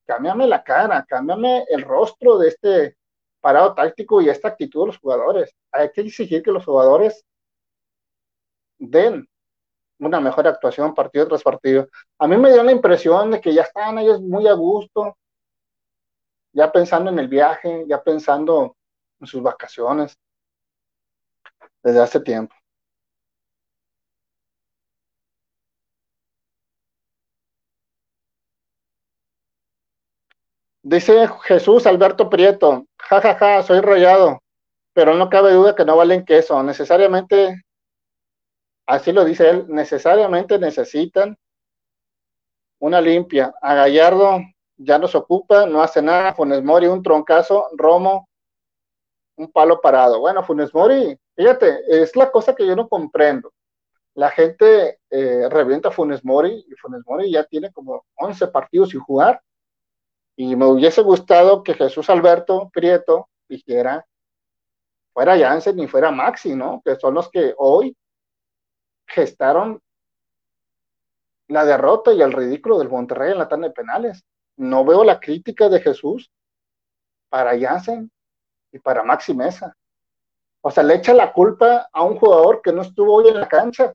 [0.06, 2.98] Cámbiame la cara, cámbiame el rostro de este,
[3.42, 5.54] parado táctico y esta actitud de los jugadores.
[5.74, 7.26] Hay que exigir que los jugadores
[8.78, 9.28] den
[10.00, 11.88] una mejor actuación partido tras partido.
[12.20, 15.18] A mí me dio la impresión de que ya estaban ellos muy a gusto,
[16.54, 18.76] ya pensando en el viaje, ya pensando
[19.20, 20.18] en sus vacaciones
[21.84, 22.56] desde hace tiempo.
[30.82, 34.40] Dice Jesús Alberto Prieto, jajaja, ja, ja, soy rayado,
[34.94, 36.62] pero no cabe duda que no valen queso.
[36.62, 37.65] Necesariamente,
[38.86, 41.38] así lo dice él, necesariamente necesitan
[42.80, 43.54] una limpia.
[43.62, 44.40] A Gallardo
[44.78, 46.34] ya nos ocupa, no hace nada.
[46.34, 47.68] Funes Mori, un troncazo.
[47.76, 48.28] Romo,
[49.38, 50.20] un palo parado.
[50.20, 53.52] Bueno, Funes Mori, fíjate, es la cosa que yo no comprendo.
[54.14, 58.90] La gente eh, revienta a Funes Mori y Funes Mori ya tiene como 11 partidos
[58.90, 59.42] sin jugar
[60.38, 64.06] y me hubiese gustado que Jesús Alberto Prieto dijera,
[65.14, 66.82] fuera Jansen y fuera Maxi, ¿no?
[66.84, 67.96] Que son los que hoy
[69.08, 69.82] gestaron
[71.48, 74.24] la derrota y el ridículo del Monterrey en la tanda de penales.
[74.58, 76.32] No veo la crítica de Jesús
[77.30, 78.12] para Jansen
[78.72, 79.76] y para Maxi Mesa.
[80.62, 83.48] O sea, le echa la culpa a un jugador que no estuvo hoy en la
[83.48, 83.94] cancha.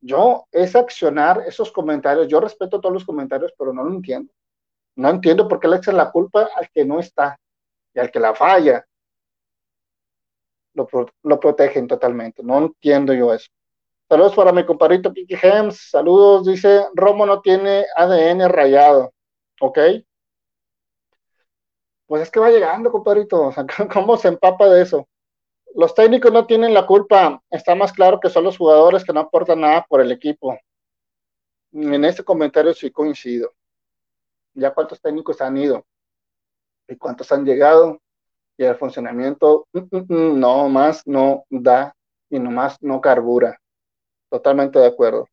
[0.00, 4.32] Yo, ese accionar, esos comentarios, yo respeto todos los comentarios, pero no lo entiendo.
[4.96, 7.38] No entiendo por qué le echan la culpa al que no está
[7.94, 8.84] y al que la falla.
[10.74, 12.42] Lo, protegen totalmente.
[12.42, 13.50] No entiendo yo eso.
[14.08, 15.90] Saludos para mi compadrito Kiki Hems.
[15.90, 19.12] Saludos, dice Romo no tiene ADN rayado.
[19.60, 19.78] ¿Ok?
[22.06, 23.52] Pues es que va llegando, compadrito.
[23.92, 25.08] ¿cómo se empapa de eso?
[25.74, 27.42] Los técnicos no tienen la culpa.
[27.50, 30.58] Está más claro que son los jugadores que no aportan nada por el equipo.
[31.72, 33.52] En este comentario sí coincido
[34.54, 35.84] ya cuántos técnicos han ido
[36.88, 38.00] y cuántos han llegado
[38.56, 41.94] y el funcionamiento mm, mm, mm, no más no da
[42.30, 43.58] y nomás no carbura.
[44.30, 45.28] Totalmente de acuerdo.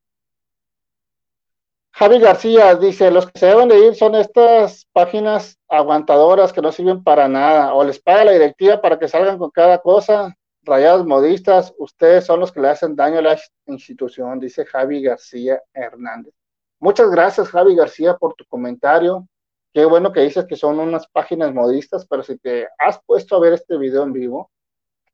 [1.92, 6.72] Javi García dice, los que se deben de ir son estas páginas aguantadoras que no
[6.72, 11.06] sirven para nada, o les paga la directiva para que salgan con cada cosa, rayados
[11.06, 16.34] modistas, ustedes son los que le hacen daño a la institución, dice Javi García Hernández.
[16.80, 19.28] Muchas gracias, Javi García, por tu comentario.
[19.74, 23.40] Qué bueno que dices que son unas páginas modistas, pero si te has puesto a
[23.40, 24.50] ver este video en vivo,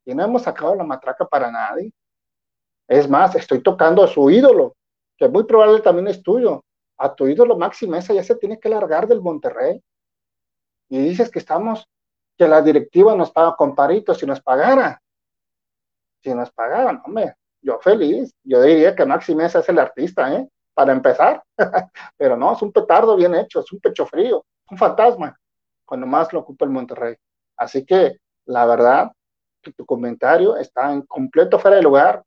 [0.06, 1.92] y no hemos sacado la matraca para nadie.
[2.88, 4.76] Es más, estoy tocando a su ídolo,
[5.18, 6.64] que muy probable también es tuyo.
[6.98, 9.84] A tu ídolo Maxi Mesa ya se tiene que largar del Monterrey.
[10.90, 11.90] Y dices que estamos,
[12.38, 15.02] que la directiva nos paga con paritos, si nos pagara.
[16.22, 18.34] Si nos pagaran, hombre, yo feliz.
[18.44, 20.48] Yo diría que Maxi Mesa es el artista, ¿eh?
[20.76, 21.44] Para empezar.
[22.18, 25.36] Pero no, es un petardo bien hecho, es un pecho frío, un fantasma,
[25.84, 27.16] cuando más lo ocupa el Monterrey.
[27.58, 29.12] Así que, la verdad,
[29.64, 32.24] que tu comentario está en completo fuera de lugar,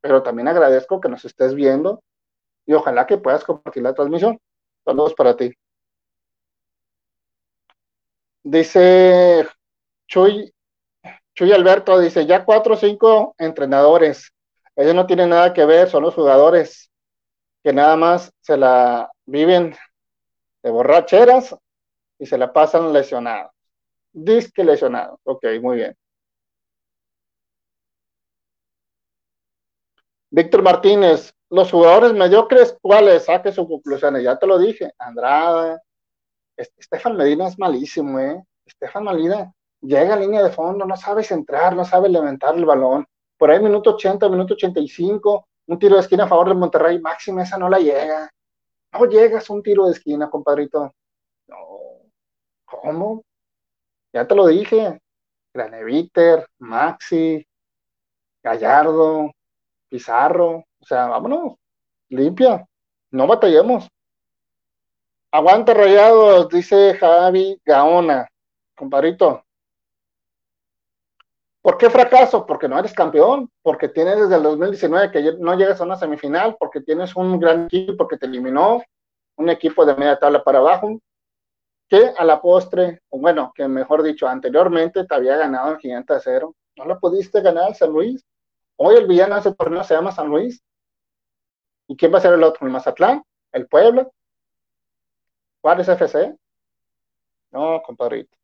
[0.00, 2.02] pero también agradezco que nos estés viendo
[2.66, 4.38] y ojalá que puedas compartir la transmisión.
[4.84, 5.52] Saludos para ti.
[8.42, 9.46] Dice
[10.08, 10.52] Chuy,
[11.34, 14.32] Chuy Alberto, dice, ya cuatro o cinco entrenadores.
[14.76, 16.89] Ellos no tienen nada que ver, son los jugadores
[17.62, 19.74] que nada más se la viven
[20.62, 21.56] de borracheras
[22.18, 23.52] y se la pasan lesionados.
[24.12, 25.18] Disque lesionados.
[25.24, 25.96] Ok, muy bien.
[30.30, 33.24] Víctor Martínez, los jugadores mediocres, ¿cuáles?
[33.24, 34.92] Saque sus conclusiones, ya te lo dije.
[34.98, 35.82] Andrada,
[36.56, 38.44] Estefan Medina es malísimo, ¿eh?
[38.64, 43.06] Estefan Medina llega a línea de fondo, no sabe centrar, no sabe levantar el balón.
[43.36, 47.44] Por ahí, minuto 80, minuto 85, un tiro de esquina a favor del Monterrey, máxima
[47.44, 48.28] esa no la llega.
[48.92, 50.92] No llegas un tiro de esquina, compadrito.
[51.46, 51.56] No.
[52.64, 53.24] ¿Cómo?
[54.12, 55.00] Ya te lo dije.
[55.54, 57.46] Graneviter, Maxi,
[58.42, 59.30] Gallardo,
[59.88, 61.54] Pizarro, o sea, vámonos,
[62.08, 62.66] limpia,
[63.10, 63.88] no batallemos.
[65.32, 68.28] Aguanta rayados, dice Javi Gaona,
[68.76, 69.44] compadrito.
[71.62, 72.46] ¿Por qué fracaso?
[72.46, 76.56] Porque no eres campeón, porque tienes desde el 2019 que no llegas a una semifinal,
[76.58, 78.82] porque tienes un gran equipo porque te eliminó,
[79.36, 80.98] un equipo de media tabla para abajo,
[81.88, 86.14] que a la postre, o bueno, que mejor dicho, anteriormente te había ganado en Gigante
[86.14, 86.54] de Cero.
[86.76, 88.24] No lo pudiste ganar San Luis.
[88.76, 90.62] Hoy el villano de ese torneo se llama San Luis.
[91.88, 92.66] ¿Y quién va a ser el otro?
[92.66, 93.22] ¿El Mazatlán?
[93.52, 94.08] ¿El Puebla?
[95.60, 96.34] ¿Cuál es FC?
[97.50, 98.39] No, compadrito.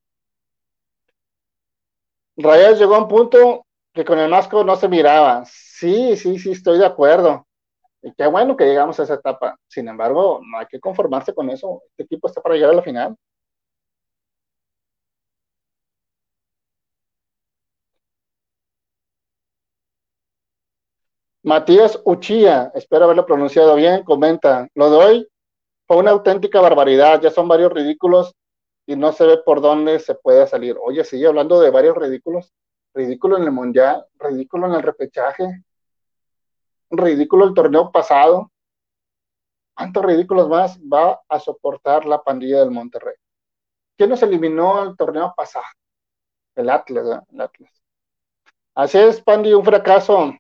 [2.37, 5.45] Rayas llegó a un punto que con el Masco no se miraba.
[5.47, 7.47] Sí, sí, sí, estoy de acuerdo.
[8.03, 9.57] Y qué bueno que llegamos a esa etapa.
[9.69, 11.83] Sin embargo, no hay que conformarse con eso.
[11.91, 13.17] Este equipo está para llegar a la final.
[21.43, 25.29] Matías Uchía, espero haberlo pronunciado bien, comenta, lo doy
[25.87, 28.35] fue una auténtica barbaridad, ya son varios ridículos
[28.87, 30.77] y no se ve por dónde se puede salir.
[30.81, 32.55] Oye, sigue hablando de varios ridículos,
[32.95, 35.65] ridículo en el mundial, ridículo en el repechaje,
[36.91, 38.51] ridículo el torneo pasado.
[39.75, 43.17] ¿Cuántos ridículos más va a soportar la pandilla del Monterrey?
[43.97, 45.67] ¿Quién nos eliminó el torneo pasado?
[46.55, 47.73] El Atlas, el Atlas.
[48.75, 50.33] Así es, Pandi, un fracaso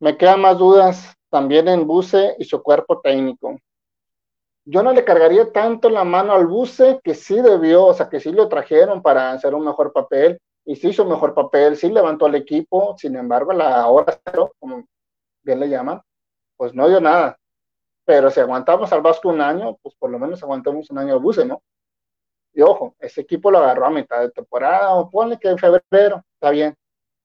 [0.00, 3.58] me quedan más dudas también en Buse y su cuerpo técnico.
[4.64, 8.20] Yo no le cargaría tanto la mano al Buse, que sí debió, o sea, que
[8.20, 12.26] sí lo trajeron para hacer un mejor papel, y sí hizo mejor papel, sí levantó
[12.26, 14.84] al equipo, sin embargo, la hora cero, como
[15.42, 16.02] bien le llaman,
[16.56, 17.38] pues no dio nada.
[18.04, 21.20] Pero si aguantamos al Vasco un año, pues por lo menos aguantamos un año al
[21.20, 21.62] Buse, ¿no?
[22.52, 26.22] Y ojo, ese equipo lo agarró a mitad de temporada, o ponle que en febrero,
[26.34, 26.76] está bien,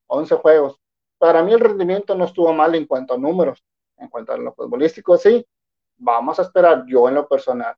[0.08, 0.80] 11 juegos,
[1.18, 3.64] para mí el rendimiento no estuvo mal en cuanto a números,
[3.98, 5.46] en cuanto a lo futbolístico, sí.
[5.98, 7.76] Vamos a esperar, yo en lo personal,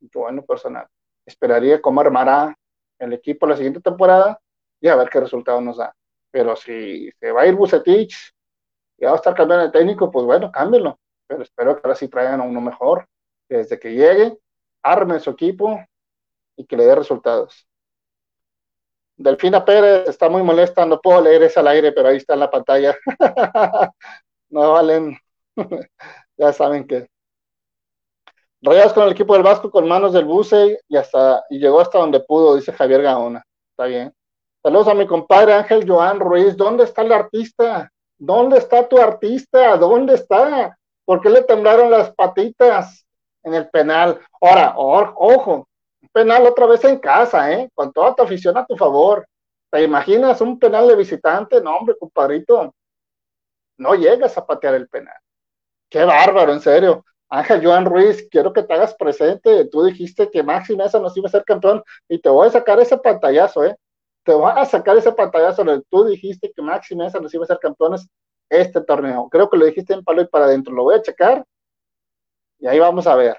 [0.00, 0.86] yo en lo personal,
[1.24, 2.56] esperaría cómo armará
[2.98, 4.40] el equipo la siguiente temporada
[4.80, 5.94] y a ver qué resultado nos da.
[6.30, 8.32] Pero si se va a ir Bucetich
[8.98, 10.98] y va a estar cambiando de técnico, pues bueno, cámbienlo.
[11.26, 13.06] Pero espero que ahora sí traigan a uno mejor,
[13.48, 14.36] desde que llegue,
[14.82, 15.78] arme su equipo
[16.56, 17.66] y que le dé resultados.
[19.16, 22.40] Delfina Pérez está muy molesta, no puedo leer ese al aire, pero ahí está en
[22.40, 22.96] la pantalla.
[24.48, 25.18] no valen,
[26.38, 27.08] ya saben que.
[28.62, 31.98] Rayas con el equipo del Vasco con manos del buce y hasta y llegó hasta
[31.98, 33.42] donde pudo, dice Javier Gaona.
[33.70, 34.12] Está bien.
[34.62, 36.56] Saludos a mi compadre Ángel Joan Ruiz.
[36.56, 37.90] ¿Dónde está el artista?
[38.18, 39.78] ¿Dónde está tu artista?
[39.78, 40.76] ¿Dónde está?
[41.06, 43.06] ¿Por qué le temblaron las patitas
[43.42, 44.20] en el penal?
[44.42, 45.66] Ahora, ojo,
[46.12, 47.70] penal otra vez en casa, ¿eh?
[47.74, 49.26] Con toda tu afición a tu favor.
[49.70, 51.62] ¿Te imaginas un penal de visitante?
[51.62, 52.74] No, hombre, compadrito.
[53.78, 55.16] No llegas a patear el penal.
[55.88, 57.04] Qué bárbaro, en serio.
[57.30, 59.64] Ángel Joan Ruiz, quiero que te hagas presente.
[59.66, 62.80] Tú dijiste que Maxi Mesa nos iba a ser campeón y te voy a sacar
[62.80, 63.76] ese pantallazo, ¿eh?
[64.24, 65.64] Te voy a sacar ese pantallazo.
[65.88, 68.08] Tú dijiste que Maxi Mesa nos iba a ser campeones
[68.48, 69.28] este torneo.
[69.30, 70.74] Creo que lo dijiste en palo y para adentro.
[70.74, 71.44] Lo voy a checar
[72.58, 73.38] y ahí vamos a ver.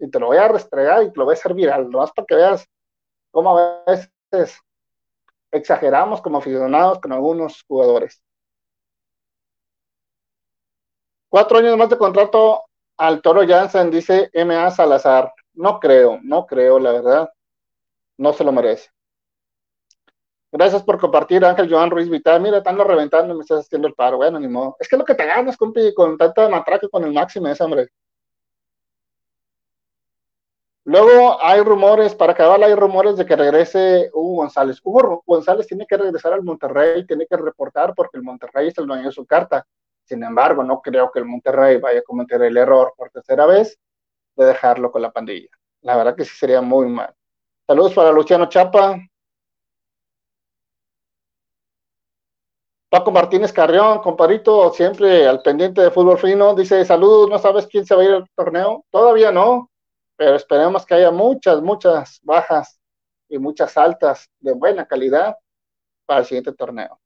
[0.00, 1.86] Y te lo voy a restregar y te lo voy a hacer viral.
[1.90, 2.66] Vas para que veas
[3.30, 4.58] cómo a veces
[5.52, 8.20] exageramos como aficionados con algunos jugadores.
[11.28, 12.67] Cuatro años más de contrato
[12.98, 15.32] al Toro Jansen, dice MA Salazar.
[15.54, 17.30] No creo, no creo, la verdad.
[18.18, 18.90] No se lo merece.
[20.50, 22.40] Gracias por compartir, Ángel Joan Ruiz Vital.
[22.40, 24.16] Mira, están reventando, me estás haciendo el paro.
[24.16, 24.76] Bueno, ni modo.
[24.80, 27.62] Es que es lo que te ganas, compi, con tanta matraca con el máximo ese,
[27.62, 27.88] hombre.
[30.84, 34.80] Luego hay rumores, para acabar, hay rumores de que regrese Hugo González.
[34.82, 38.86] Hugo González tiene que regresar al Monterrey, tiene que reportar porque el Monterrey es el
[38.86, 39.66] dueño de su carta.
[40.08, 43.78] Sin embargo, no creo que el Monterrey vaya a cometer el error por tercera vez
[44.36, 45.50] de dejarlo con la pandilla.
[45.82, 47.14] La verdad que sí sería muy mal.
[47.66, 48.98] Saludos para Luciano Chapa.
[52.88, 57.84] Paco Martínez Carrión, comparito, siempre al pendiente de fútbol fino, dice, saludos, ¿no sabes quién
[57.84, 58.86] se va a ir al torneo?
[58.90, 59.70] Todavía no,
[60.16, 62.80] pero esperemos que haya muchas, muchas bajas
[63.28, 65.36] y muchas altas de buena calidad
[66.06, 66.98] para el siguiente torneo.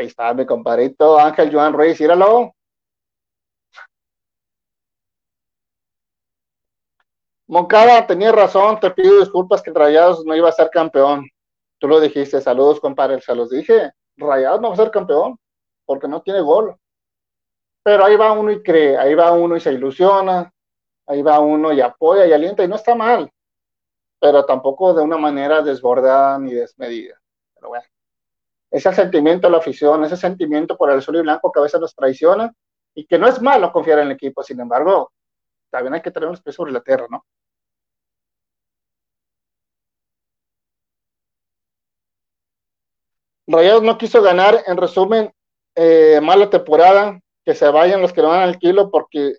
[0.00, 2.54] Ahí está mi compadrito Ángel Joan Ruiz, íralo.
[7.46, 11.28] Moncada, tenía razón, te pido disculpas que Rayados no iba a ser campeón.
[11.78, 13.92] Tú lo dijiste, saludos, compadre, se los dije.
[14.16, 15.38] Rayados no va a ser campeón
[15.84, 16.74] porque no tiene gol.
[17.82, 20.50] Pero ahí va uno y cree, ahí va uno y se ilusiona,
[21.08, 23.30] ahí va uno y apoya y alienta y no está mal,
[24.18, 27.20] pero tampoco de una manera desbordada ni desmedida.
[27.54, 27.84] Pero bueno
[28.70, 31.80] ese sentimiento de la afición, ese sentimiento por el azul y blanco que a veces
[31.80, 32.52] nos traiciona
[32.94, 35.12] y que no es malo confiar en el equipo, sin embargo,
[35.70, 37.24] también hay que tener los pies sobre la tierra, ¿no?
[43.46, 45.32] Rayados no quiso ganar, en resumen,
[45.74, 49.38] eh, mala temporada, que se vayan los que no van al kilo porque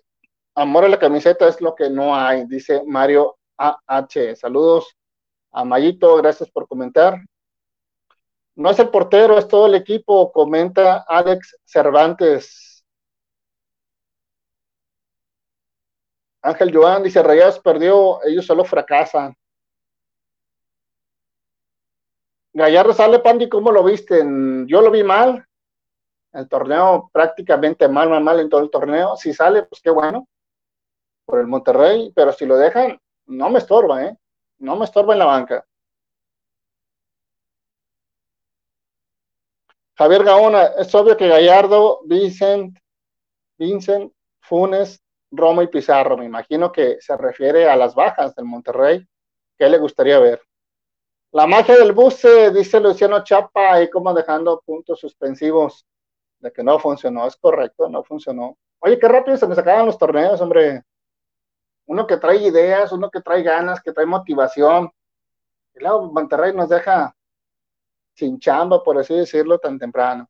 [0.54, 4.36] amor a la camiseta es lo que no hay, dice Mario AH.
[4.36, 4.94] Saludos
[5.52, 7.18] a Mayito, gracias por comentar.
[8.56, 12.84] No es el portero, es todo el equipo, comenta Alex Cervantes.
[16.42, 19.34] Ángel Joan dice, Rayados perdió, ellos solo fracasan.
[22.54, 24.18] Gallardo sale, Pandi, ¿cómo lo viste?
[24.66, 25.46] Yo lo vi mal,
[26.32, 29.16] el torneo prácticamente mal, mal, mal en todo el torneo.
[29.16, 30.28] Si sale, pues qué bueno,
[31.24, 34.16] por el Monterrey, pero si lo dejan, no me estorba, ¿eh?
[34.58, 35.64] No me estorba en la banca.
[40.02, 42.76] Javier Gaona, es obvio que Gallardo, Vincent,
[43.56, 45.00] Vincent, Funes,
[45.30, 49.06] Roma y Pizarro, me imagino que se refiere a las bajas del Monterrey.
[49.56, 50.42] ¿Qué le gustaría ver?
[51.30, 55.86] La magia del buce, dice Luciano Chapa, ahí como dejando puntos suspensivos
[56.40, 57.24] de que no funcionó.
[57.24, 58.58] Es correcto, no funcionó.
[58.80, 60.82] Oye, qué rápido se me sacaban los torneos, hombre.
[61.86, 64.90] Uno que trae ideas, uno que trae ganas, que trae motivación.
[65.76, 67.14] Y luego Monterrey nos deja
[68.14, 70.28] sin chamba, por así decirlo, tan temprano.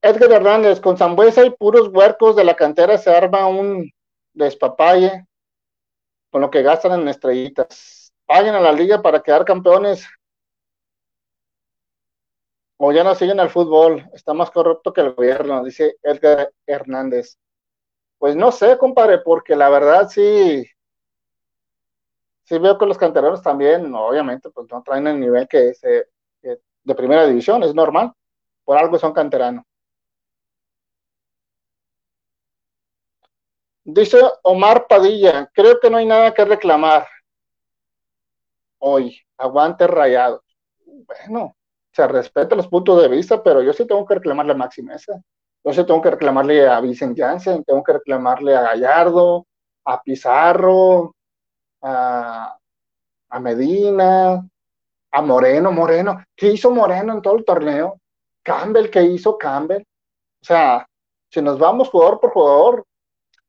[0.00, 3.88] Edgar Hernández, con Zambuesa y puros huercos de la cantera se arma un
[4.32, 5.26] despapalle
[6.30, 8.12] con lo que gastan en estrellitas.
[8.26, 10.08] Paguen a la liga para quedar campeones.
[12.78, 14.08] O ya no siguen al fútbol.
[14.12, 17.38] Está más corrupto que el gobierno, dice Edgar Hernández.
[18.18, 20.64] Pues no sé, compadre, porque la verdad sí,
[22.44, 26.08] sí veo que los canteranos también, obviamente, pues no traen el nivel que se
[26.84, 28.12] de primera división, es normal,
[28.64, 29.64] por algo son canteranos.
[33.84, 37.06] Dice Omar Padilla, creo que no hay nada que reclamar
[38.78, 40.42] hoy, aguante rayado.
[40.86, 41.56] Bueno,
[41.92, 45.20] se respeta los puntos de vista, pero yo sí tengo que reclamarle a Maxi Mesa.
[45.64, 49.46] Yo sí tengo que reclamarle a Vicente Janssen, tengo que reclamarle a Gallardo,
[49.84, 51.14] a Pizarro,
[51.80, 52.58] a
[53.40, 54.48] Medina,
[55.12, 56.24] a Moreno, Moreno.
[56.34, 58.00] ¿Qué hizo Moreno en todo el torneo?
[58.42, 59.82] Campbell, ¿qué hizo Campbell?
[59.82, 60.86] O sea,
[61.30, 62.86] si nos vamos jugador por jugador,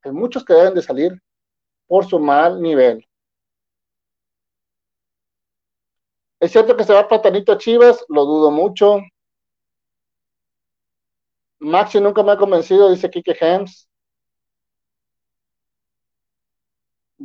[0.03, 1.19] hay muchos que deben de salir
[1.87, 3.05] por su mal nivel.
[6.39, 8.99] Es cierto que se va Platanito a Chivas, lo dudo mucho.
[11.59, 13.87] Maxi nunca me ha convencido, dice Kike Hems.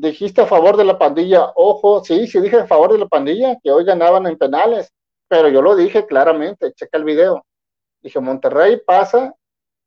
[0.01, 3.57] Dijiste a favor de la pandilla, ojo, sí, sí dije a favor de la pandilla,
[3.63, 4.93] que hoy ganaban en penales,
[5.29, 7.45] pero yo lo dije claramente, checa el video,
[8.01, 9.35] Dije, Monterrey pasa,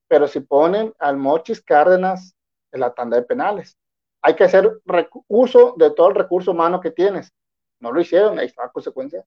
[0.08, 2.36] pero si ponen al Mochis Cárdenas
[2.72, 3.78] en la tanda de penales.
[4.22, 4.82] Hay que hacer
[5.28, 7.32] uso de todo el recurso humano que tienes.
[7.80, 9.26] No lo hicieron, ahí está la consecuencia.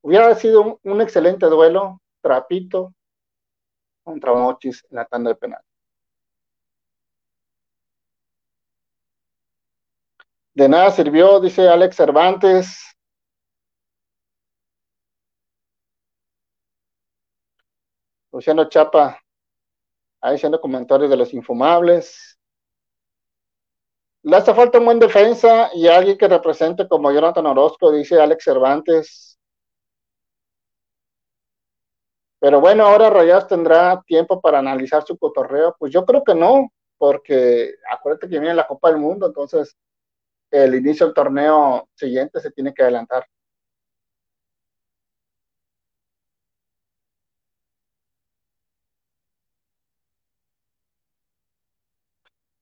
[0.00, 2.92] Hubiera sido un, excelente duelo, Trapito
[4.02, 5.71] contra Mochis en la tanda de penales.
[10.54, 12.78] De nada sirvió, dice Alex Cervantes.
[18.32, 19.20] Luciano Chapa,
[20.20, 22.38] ahí haciendo comentarios de los infumables.
[24.24, 28.44] Le hace falta un buen defensa y alguien que represente como Jonathan Orozco, dice Alex
[28.44, 29.38] Cervantes.
[32.40, 35.76] Pero bueno, ahora Rayas tendrá tiempo para analizar su cotorreo.
[35.78, 39.76] Pues yo creo que no, porque acuérdate que viene la Copa del Mundo, entonces
[40.52, 43.26] el inicio del torneo siguiente se tiene que adelantar.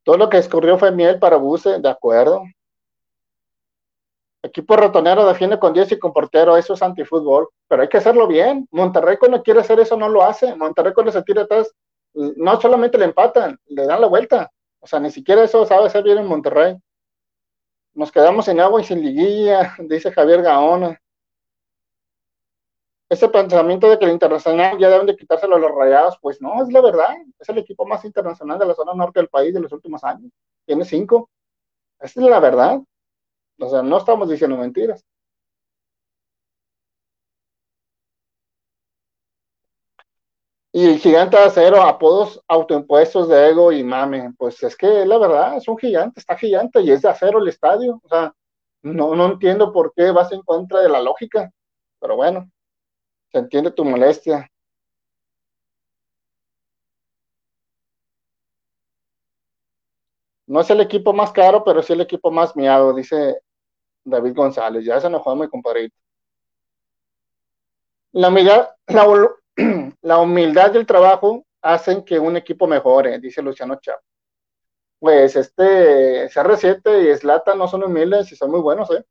[0.04, 2.42] Todo lo que escurrió fue miel para Buse, de acuerdo.
[4.42, 8.26] Equipo ratonero defiende con 10 y con portero, eso es antifútbol, pero hay que hacerlo
[8.26, 8.66] bien.
[8.70, 10.54] Monterrey cuando quiere hacer eso no lo hace.
[10.56, 11.70] Monterrey cuando se tira atrás,
[12.14, 14.50] no solamente le empatan, le dan la vuelta.
[14.80, 16.76] O sea, ni siquiera eso sabe hacer bien en Monterrey.
[17.94, 21.00] Nos quedamos sin agua y sin liguilla, dice Javier Gaona.
[23.08, 26.62] Ese pensamiento de que el internacional ya deben de quitárselo a los rayados, pues no,
[26.62, 27.08] es la verdad.
[27.40, 30.30] Es el equipo más internacional de la zona norte del país de los últimos años.
[30.64, 31.28] Tiene cinco.
[31.98, 32.80] Esa es la verdad.
[33.58, 35.04] O sea, no estamos diciendo mentiras.
[40.72, 45.18] Y el gigante de acero, apodos autoimpuestos de ego y mame, pues es que la
[45.18, 48.00] verdad, es un gigante, está gigante y es de acero el estadio.
[48.04, 48.32] O sea,
[48.82, 51.50] no, no entiendo por qué vas en contra de la lógica,
[52.00, 52.50] pero bueno,
[53.32, 54.50] se entiende tu molestia.
[60.46, 63.40] No es el equipo más caro, pero sí el equipo más miado, dice
[64.04, 64.84] David González.
[64.84, 65.96] Ya se enojó mi compadrito.
[68.12, 69.04] La humildad, la,
[70.02, 74.02] la humildad del trabajo hacen que un equipo mejore, dice Luciano Chávez.
[74.98, 79.04] Pues este CR7 y Slata no son humildes y son muy buenos, ¿eh?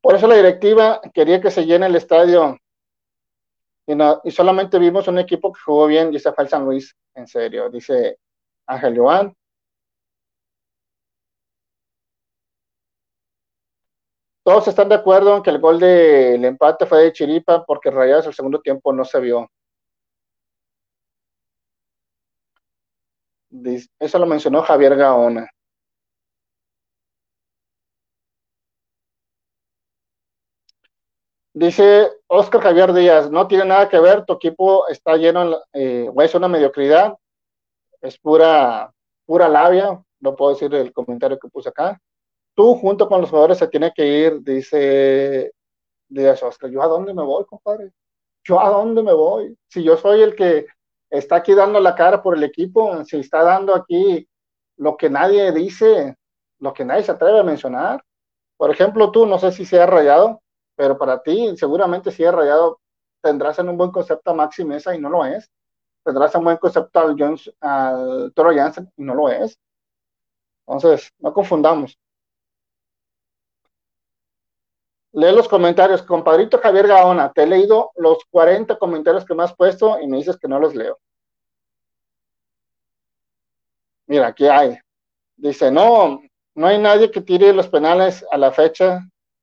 [0.00, 2.58] Por eso la directiva quería que se llene el estadio
[3.86, 7.70] y, y solamente vimos un equipo que jugó bien, dice fue San Luis, en serio,
[7.70, 8.18] dice
[8.66, 9.34] Ángel Joan.
[14.44, 18.26] Todos están de acuerdo en que el gol del empate fue de Chiripa porque Rayados
[18.26, 19.48] el segundo tiempo no se vio.
[23.98, 25.48] Eso lo mencionó Javier Gaona.
[31.54, 36.34] Dice Oscar Javier Díaz, no tiene nada que ver, tu equipo está lleno, eh, es
[36.34, 37.14] una mediocridad,
[38.02, 38.92] es pura,
[39.24, 41.98] pura labia, no puedo decir el comentario que puse acá
[42.54, 45.52] tú junto con los jugadores se tiene que ir, dice
[46.08, 46.70] Díaz Oscar.
[46.70, 47.92] ¿Yo a dónde me voy, compadre?
[48.44, 49.56] ¿Yo a dónde me voy?
[49.68, 50.66] Si yo soy el que
[51.10, 54.28] está aquí dando la cara por el equipo, si está dando aquí
[54.76, 56.16] lo que nadie dice,
[56.58, 58.04] lo que nadie se atreve a mencionar.
[58.56, 60.40] Por ejemplo, tú, no sé si se ha rayado,
[60.76, 62.80] pero para ti seguramente si ha rayado,
[63.22, 65.50] tendrás en un buen concepto a Maxi Mesa y no lo es.
[66.04, 69.58] Tendrás un buen concepto al, Jones, al Toro Jansen y no lo es.
[70.66, 71.98] Entonces, no confundamos.
[75.14, 79.54] Lee los comentarios, compadrito Javier Gaona, te he leído los 40 comentarios que me has
[79.54, 80.98] puesto y me dices que no los leo.
[84.06, 84.76] Mira, aquí hay.
[85.36, 86.20] Dice, no,
[86.56, 89.00] no hay nadie que tire los penales a la fecha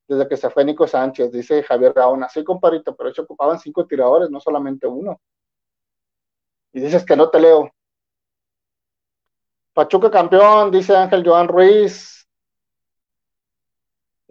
[0.10, 2.28] desde que se fue Nico Sánchez, dice Javier Gaona.
[2.28, 5.22] Sí, compadrito, pero se ocupaban cinco tiradores, no solamente uno.
[6.74, 7.72] Y dices que no te leo.
[9.74, 12.21] Pachuca campeón, dice Ángel Joan Ruiz.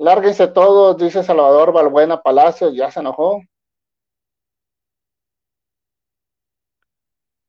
[0.01, 3.42] Lárguense todos, dice Salvador Balbuena Palacios, ya se enojó.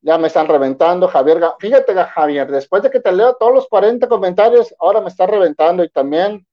[0.02, 1.40] Ya me están reventando, Javier.
[1.60, 5.82] Fíjate, Javier, después de que te leo todos los 40 comentarios, ahora me está reventando
[5.82, 6.46] y también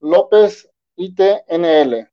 [0.00, 2.10] López ITNL.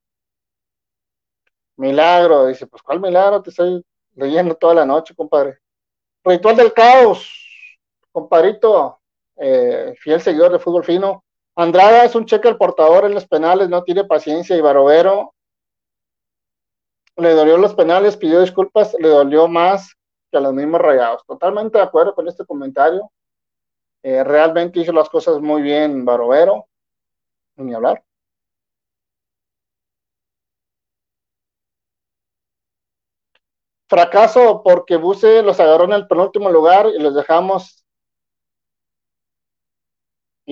[1.78, 3.42] Milagro, dice, pues ¿cuál milagro?
[3.42, 3.84] Te estoy
[4.14, 5.58] leyendo toda la noche, compadre.
[6.24, 7.28] Ritual del caos,
[8.12, 9.00] compadrito,
[9.36, 11.24] eh, fiel seguidor de fútbol fino.
[11.56, 15.34] Andrada es un cheque al portador en los penales, no tiene paciencia y Barovero
[17.18, 19.94] le dolió los penales, pidió disculpas, le dolió más
[20.32, 21.24] que a los mismos rayados.
[21.26, 23.12] Totalmente de acuerdo con este comentario.
[24.04, 26.68] Eh, realmente hizo las cosas muy bien Barovero,
[27.58, 28.04] ni hablar.
[33.88, 37.81] Fracaso porque Buse los agarró en el penúltimo lugar y los dejamos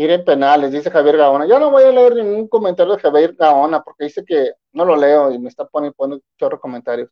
[0.03, 1.45] ir en penales, dice Javier Gaona.
[1.45, 4.95] Ya no voy a leer ningún comentario de Javier Gaona porque dice que no lo
[4.95, 7.09] leo y me está poniendo, poniendo chorro comentarios.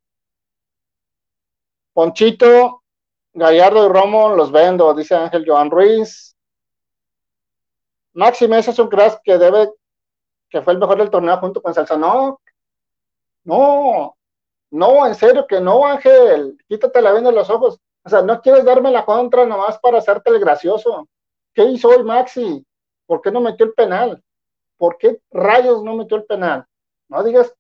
[1.94, 2.84] Ponchito,
[3.34, 6.36] Gallardo y Romo los vendo, dice Ángel Joan Ruiz.
[8.14, 9.70] Maxi Mesa es un crack que debe,
[10.50, 11.98] que fue el mejor del torneo junto con Salsa.
[11.98, 12.40] No,
[13.44, 14.16] no,
[14.72, 16.58] no, en serio que no, Ángel.
[16.68, 17.80] Quítate la venda de los ojos.
[18.04, 21.08] O sea, no quieres darme la contra nomás para hacerte el gracioso.
[21.54, 22.67] ¿Qué hizo hoy Maxi?
[23.08, 24.24] ¿Por qué no metió el penal?
[24.78, 26.68] ¿Por qué rayos no metió el penal?
[27.10, 27.54] No digas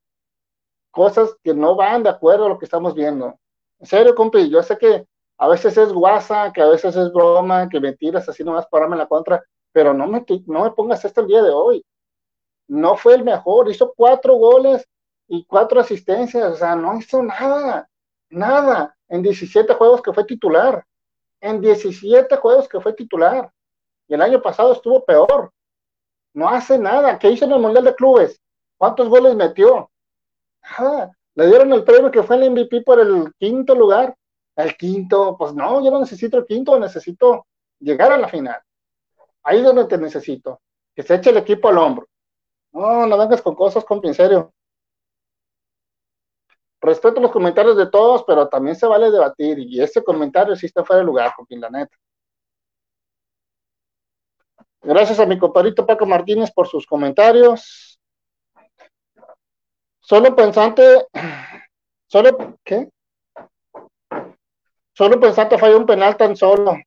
[0.91, 3.39] cosas que no van de acuerdo a lo que estamos viendo.
[3.80, 7.70] En serio, compi, yo sé que a veces es guasa, que a veces es broma,
[7.70, 11.06] que me tiras así nomás para darme la contra, pero no me, no me pongas
[11.06, 11.86] esto el día de hoy.
[12.68, 14.88] No fue el mejor, hizo cuatro goles
[15.28, 17.89] y cuatro asistencias, o sea, no hizo nada,
[18.30, 20.86] nada, en 17 juegos que fue titular,
[21.39, 23.52] en 17 juegos que fue titular,
[24.08, 25.51] y el año pasado estuvo peor,
[26.34, 28.39] no hace nada, ¿qué hizo en el Mundial de Clubes?
[28.78, 29.89] ¿Cuántos goles metió?
[31.36, 34.16] Le dieron el premio que fue el MVP por el quinto lugar,
[34.55, 37.45] el quinto, pues no, yo no necesito el quinto, necesito
[37.80, 38.60] llegar a la final.
[39.43, 40.62] Ahí es donde te necesito,
[40.95, 42.08] que se eche el equipo al hombro.
[42.72, 44.53] No, no vengas con cosas, compi, en serio.
[46.82, 50.84] Respeto los comentarios de todos, pero también se vale debatir, y ese comentario sí está
[50.84, 51.97] fuera de lugar, compi, la neta.
[54.88, 57.99] Gracias a mi compadrito Paco Martínez por sus comentarios.
[59.99, 61.07] Solo pensante,
[62.07, 62.89] solo, ¿qué?
[64.93, 66.77] Solo pensante falló un penal tan solo.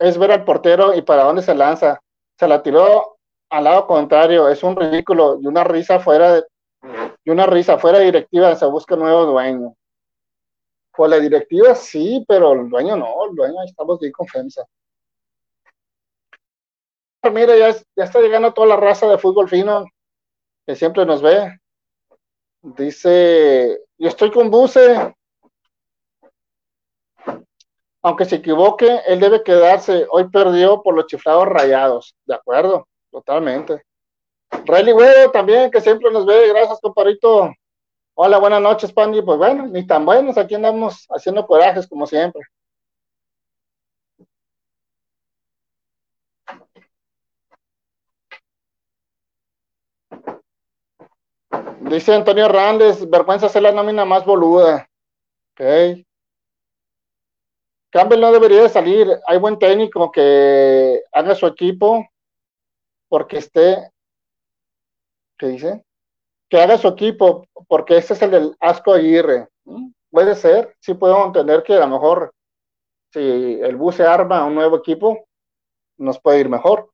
[0.00, 2.00] Es ver al portero y para dónde se lanza.
[2.36, 3.18] Se la tiró
[3.50, 4.48] al lado contrario.
[4.48, 6.44] Es un ridículo y una risa fuera de,
[7.22, 8.56] y una risa fuera directiva.
[8.56, 9.76] Se busca nuevo dueño.
[10.90, 13.26] Pues la directiva sí, pero el dueño no.
[13.30, 14.64] El dueño estamos bien confianza.
[17.30, 19.84] Mira, ya, está llegando toda la raza de fútbol fino
[20.66, 21.58] que siempre nos ve.
[22.62, 25.14] Dice, yo estoy con Buse,
[28.02, 30.06] aunque se equivoque, él debe quedarse.
[30.10, 32.14] Hoy perdió por los chiflados rayados.
[32.24, 33.82] De acuerdo, totalmente.
[34.64, 36.48] Rayleigh Güero también, que siempre nos ve.
[36.48, 37.52] Gracias, compadrito.
[38.14, 39.22] Hola, buenas noches, Pandy.
[39.22, 40.38] Pues bueno, ni tan buenos.
[40.38, 42.42] Aquí andamos haciendo corajes como siempre.
[51.90, 54.88] Dice Antonio Hernández, vergüenza ser la nómina más boluda.
[55.52, 56.04] Ok.
[57.90, 59.08] Campbell no debería de salir.
[59.26, 62.06] Hay buen técnico que haga su equipo
[63.08, 63.90] porque esté,
[65.38, 65.84] ¿qué dice?
[66.50, 69.48] Que haga su equipo porque ese es el del Asco Aguirre.
[70.10, 72.34] Puede ser, sí puedo entender que a lo mejor
[73.12, 75.26] si el bus se arma un nuevo equipo,
[75.96, 76.90] nos puede ir mejor.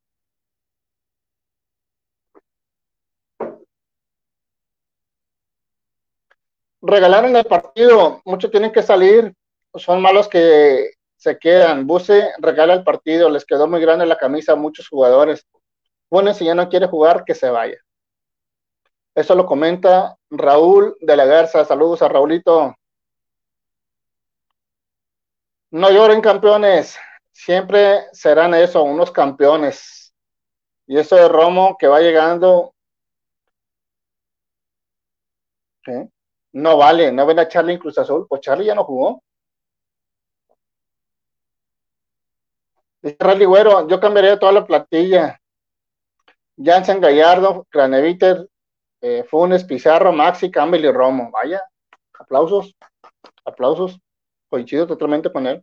[6.86, 9.34] Regalaron el partido, muchos tienen que salir,
[9.74, 11.86] son malos que se quedan.
[11.86, 15.46] Buse regala el partido, les quedó muy grande la camisa a muchos jugadores.
[16.10, 17.78] Bueno, si ya no quiere jugar, que se vaya.
[19.14, 21.64] Eso lo comenta Raúl de la Garza.
[21.64, 22.74] Saludos a Raulito.
[25.70, 26.98] No lloren campeones,
[27.32, 30.14] siempre serán eso, unos campeones.
[30.86, 32.74] Y eso de Romo que va llegando,
[36.54, 39.22] no vale, no ven a Charlie en Cruz Azul, pues Charlie ya no jugó.
[43.02, 45.40] Dice Rally Güero, yo cambiaría toda la plantilla.
[46.56, 48.48] Jansen Gallardo, Craneviter,
[49.00, 51.30] eh, Funes, Pizarro, Maxi, Campbell y Romo.
[51.32, 51.60] Vaya,
[52.18, 52.74] aplausos,
[53.44, 54.00] aplausos.
[54.48, 55.62] Coincido totalmente con él.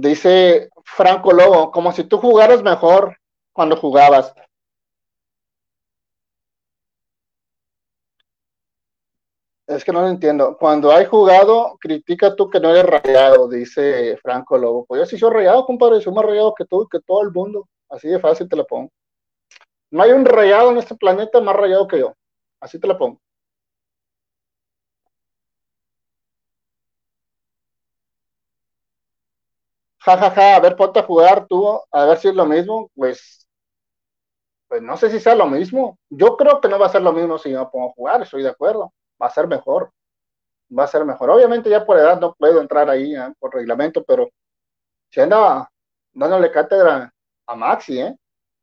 [0.00, 3.16] Dice Franco Lobo, como si tú jugaras mejor
[3.52, 4.32] cuando jugabas.
[9.66, 10.56] Es que no lo entiendo.
[10.56, 14.86] Cuando hay jugado, critica tú que no eres rayado, dice Franco Lobo.
[14.86, 17.68] Pues yo sí soy rayado, compadre, soy más rayado que tú, que todo el mundo.
[17.88, 18.90] Así de fácil te la pongo.
[19.90, 22.14] No hay un rayado en este planeta más rayado que yo.
[22.60, 23.20] Así te la pongo.
[30.08, 32.90] Ja, ja, ja, a ver, ponte a jugar tú, a ver si es lo mismo.
[32.94, 33.46] Pues,
[34.68, 35.98] pues no sé si sea lo mismo.
[36.10, 38.42] Yo creo que no va a ser lo mismo si me pongo a jugar, estoy
[38.42, 39.90] de acuerdo va a ser mejor.
[40.76, 41.30] Va a ser mejor.
[41.30, 44.28] Obviamente ya por edad no puedo entrar ahí por reglamento, pero
[45.10, 45.70] si anda
[46.12, 47.12] dándole cátedra
[47.46, 48.16] a Maxi, ¿eh?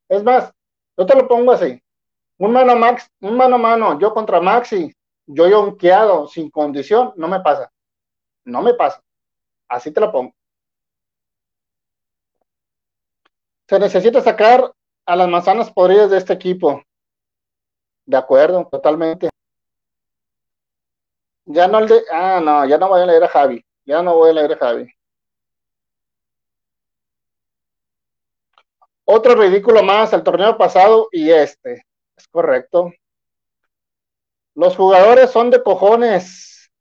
[0.09, 0.51] Es más,
[0.97, 1.81] yo te lo pongo así.
[2.39, 4.93] Un mano, max, un mano a mano, yo contra Maxi,
[5.27, 7.71] yo yonqueado, sin condición, no me pasa.
[8.45, 9.01] No me pasa.
[9.69, 10.33] Así te lo pongo.
[13.67, 14.71] Se necesita sacar
[15.05, 16.83] a las manzanas podridas de este equipo.
[18.05, 19.29] De acuerdo, totalmente.
[21.45, 22.03] Ya no el de.
[22.11, 23.63] Ah, no, ya no voy a leer a Javi.
[23.85, 24.87] Ya no voy a leer a Javi.
[29.05, 31.85] Otro ridículo más, el torneo pasado y este.
[32.15, 32.91] Es correcto.
[34.55, 36.71] Los jugadores son de cojones.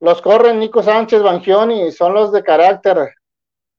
[0.00, 3.14] Los corren Nico Sánchez, Bangioni, son los de carácter.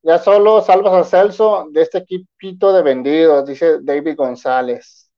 [0.03, 5.09] Ya solo salvas a Celso de este equipito de vendidos, dice David González.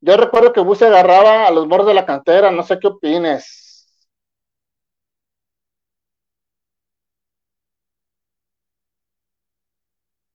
[0.00, 2.88] Yo recuerdo que Bus se agarraba a los bordes de la cantera, no sé qué
[2.88, 3.86] opines.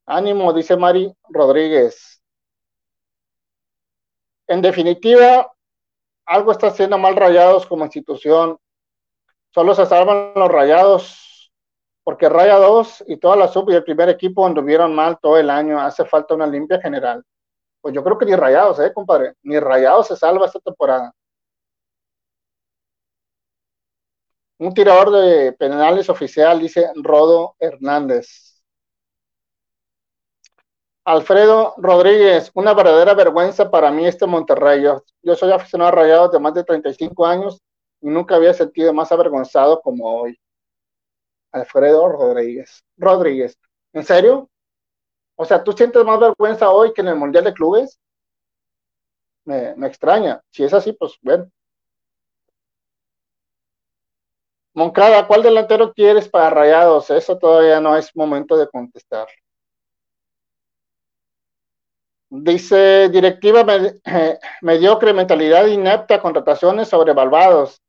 [0.05, 2.21] Ánimo, dice Mari Rodríguez.
[4.47, 5.51] En definitiva,
[6.25, 8.57] algo está haciendo mal rayados como institución.
[9.53, 11.51] Solo se salvan los rayados
[12.03, 15.49] porque Raya 2 y toda la sub y el primer equipo anduvieron mal todo el
[15.49, 15.79] año.
[15.79, 17.23] Hace falta una limpia general.
[17.81, 19.35] Pues yo creo que ni rayados, ¿eh, compadre?
[19.43, 21.13] Ni rayados se salva esta temporada.
[24.57, 28.63] Un tirador de penales oficial, dice Rodo Hernández.
[31.05, 34.83] Alfredo Rodríguez, una verdadera vergüenza para mí este Monterrey.
[34.83, 37.61] Yo, soy aficionado a Rayados de más de 35 años
[38.09, 40.39] nunca había sentido más avergonzado como hoy.
[41.51, 42.83] Alfredo Rodríguez.
[42.97, 43.57] Rodríguez,
[43.93, 44.49] ¿en serio?
[45.35, 47.99] O sea, ¿tú sientes más vergüenza hoy que en el Mundial de Clubes?
[49.45, 50.41] Me, me extraña.
[50.51, 51.49] Si es así, pues bueno.
[54.75, 57.09] Moncada, ¿cuál delantero quieres para Rayados?
[57.11, 59.27] Eso todavía no es momento de contestar.
[62.35, 63.63] Dice, directiva
[64.61, 67.82] mediocre, mentalidad inepta, contrataciones sobrevaluados.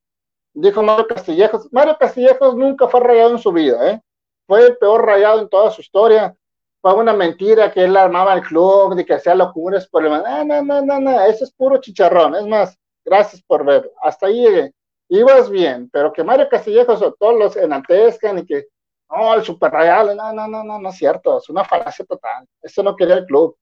[0.54, 1.72] Dijo Mario Castillejos.
[1.72, 4.00] Mario Castillejos nunca fue rayado en su vida, ¿eh?
[4.46, 6.36] Fue el peor rayado en toda su historia.
[6.80, 10.10] Fue una mentira que él armaba el club, de que hacía locuras por el...
[10.10, 12.34] No, no, no, no, no, eso es puro chicharrón.
[12.34, 13.90] Es más, gracias por ver.
[14.02, 14.72] Hasta ahí llegué.
[15.08, 18.66] Ibas bien, pero que Mario Castillejos o todos los enaltezcan y que,
[19.10, 21.38] no, el super rayado, no, no, no, no, no es cierto.
[21.38, 22.46] Es una falacia total.
[22.62, 23.56] Eso no quería el club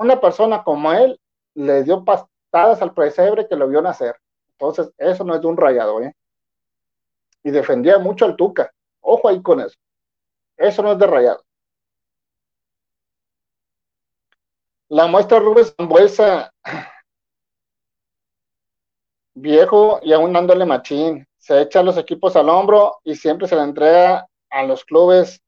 [0.00, 1.20] una persona como él
[1.54, 4.16] le dio pastadas al presebre que lo vio nacer.
[4.60, 6.14] Entonces, eso no es de un rayado, ¿eh?
[7.42, 8.70] Y defendía mucho al Tuca.
[9.00, 9.78] Ojo ahí con eso.
[10.58, 11.42] Eso no es de rayado.
[14.88, 16.52] La muestra Rubens Zambuesa,
[19.34, 21.26] viejo y aún dándole machín.
[21.38, 25.40] Se echa los equipos al hombro y siempre se le entrega a los clubes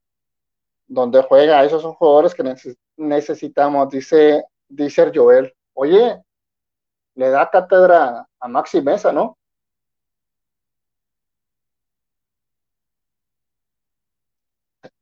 [0.87, 1.63] donde juega.
[1.63, 2.43] Esos son jugadores que
[2.97, 5.53] necesitamos, dice, dice Joel.
[5.73, 6.19] Oye,
[7.15, 9.37] le da cátedra a Maxi Mesa, ¿no?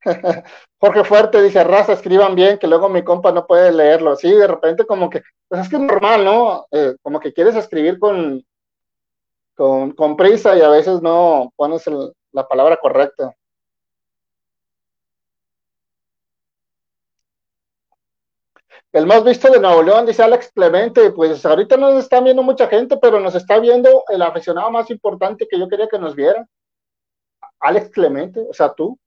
[0.79, 4.15] Jorge Fuerte dice, raza, escriban bien, que luego mi compa no puede leerlo.
[4.15, 6.65] Sí, de repente como que, pues es que es normal, ¿no?
[6.71, 8.43] Eh, como que quieres escribir con,
[9.55, 11.85] con, con, prisa y a veces no pones
[12.31, 13.35] la palabra correcta.
[18.93, 22.67] El más visto de Nuevo León, dice Alex Clemente, pues ahorita nos está viendo mucha
[22.67, 26.45] gente, pero nos está viendo el aficionado más importante que yo quería que nos viera.
[27.61, 28.99] Alex Clemente, o sea, tú.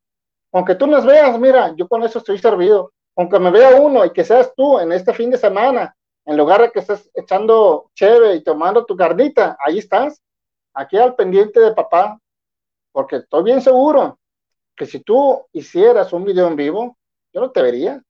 [0.53, 2.93] Aunque tú nos veas, mira, yo con eso estoy servido.
[3.15, 6.63] Aunque me vea uno y que seas tú en este fin de semana, en lugar
[6.63, 10.23] de que estés echando cheve y tomando tu carnita, ahí estás,
[10.73, 12.19] aquí al pendiente de papá,
[12.91, 14.19] porque estoy bien seguro
[14.75, 16.97] que si tú hicieras un video en vivo,
[17.35, 18.03] yo no te vería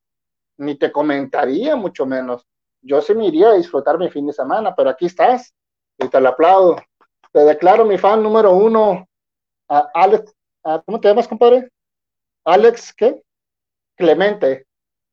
[0.57, 2.47] ni te comentaría, mucho menos.
[2.83, 5.55] Yo sí me iría a disfrutar mi fin de semana, pero aquí estás
[5.99, 6.77] y te lo aplaudo.
[7.33, 9.07] Te declaro mi fan número uno,
[9.69, 10.35] a Alex,
[10.85, 11.71] ¿cómo te llamas, compadre?
[12.45, 13.23] Alex, ¿qué?
[13.97, 14.67] Clemente.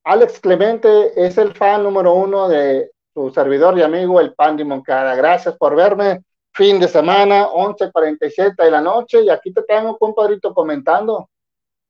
[0.03, 5.15] Alex Clemente es el fan número uno de su servidor y amigo, el Pandi Moncada.
[5.15, 6.23] Gracias por verme.
[6.53, 11.29] Fin de semana, 11.47 de la noche, y aquí te tengo, compadrito, comentando.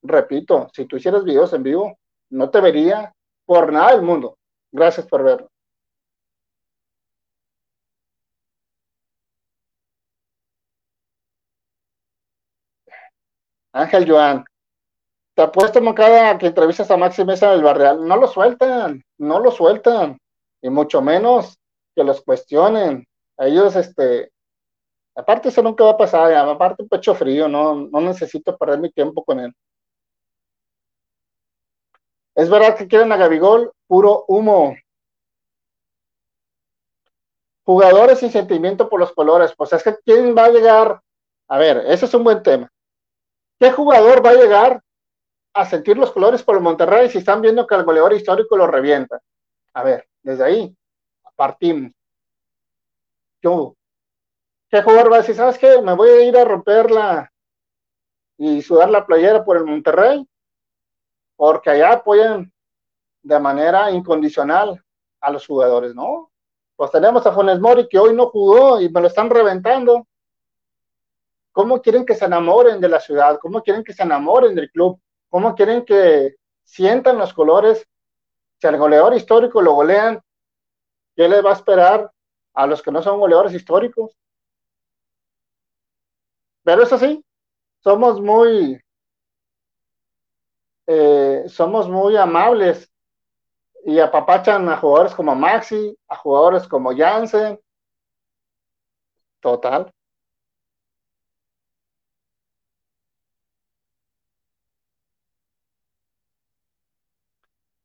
[0.04, 1.98] Repito, si tú hicieras videos en vivo,
[2.30, 3.12] no te vería
[3.52, 4.38] por nada del mundo.
[4.72, 5.50] Gracias por verlo.
[13.74, 14.46] Ángel Joan,
[15.36, 18.08] te apuesto, Mocada, que entrevistas a Maxi Mesa en el Barreal.
[18.08, 20.18] No lo sueltan, no lo sueltan,
[20.62, 21.60] y mucho menos
[21.94, 23.06] que los cuestionen.
[23.38, 24.32] Ellos, este,
[25.14, 29.26] Aparte, eso nunca va a pasar, aparte, pecho frío, no, no necesito perder mi tiempo
[29.26, 29.54] con él.
[32.36, 34.76] Es verdad que quieren a Gabigol, puro humo.
[37.66, 39.54] Jugadores sin sentimiento por los colores.
[39.56, 41.02] Pues es que ¿quién va a llegar?
[41.48, 42.72] A ver, ese es un buen tema.
[43.60, 44.82] ¿Qué jugador va a llegar
[45.54, 48.68] a sentir los colores por el Monterrey si están viendo que el goleador histórico lo
[48.68, 49.22] revienta?
[49.74, 50.76] A ver, desde ahí
[51.36, 51.92] partimos.
[53.42, 53.76] Yo,
[54.70, 55.36] ¿qué jugador va a decir?
[55.36, 55.82] ¿Sabes qué?
[55.82, 57.32] Me voy a ir a romperla
[58.38, 60.28] y sudar la playera por el Monterrey
[61.42, 62.54] porque allá apoyan
[63.24, 64.80] de manera incondicional
[65.20, 66.32] a los jugadores, ¿no?
[66.76, 70.08] Pues tenemos a Funes Mori que hoy no jugó y me lo están reventando.
[71.52, 73.40] ¿Cómo quieren que se enamoren de la ciudad?
[73.42, 75.02] ¿Cómo quieren que se enamoren del club?
[75.30, 77.88] ¿Cómo quieren que sientan los colores?
[78.60, 80.22] Si al goleador histórico lo golean,
[81.16, 82.12] ¿qué les va a esperar
[82.54, 84.16] a los que no son goleadores históricos?
[86.62, 87.26] Pero eso sí,
[87.80, 88.80] somos muy,
[90.94, 92.92] eh, somos muy amables
[93.86, 97.60] y apapachan a jugadores como Maxi, a jugadores como Jansen.
[99.42, 99.92] Total.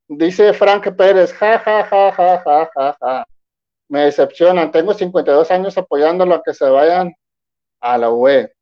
[0.09, 3.25] Dice Frank Pérez, ja, ja, ja, ja, ja, ja, ja.
[3.89, 7.15] Me decepcionan, tengo 52 años apoyándolo a que se vayan
[7.81, 8.53] a la UE.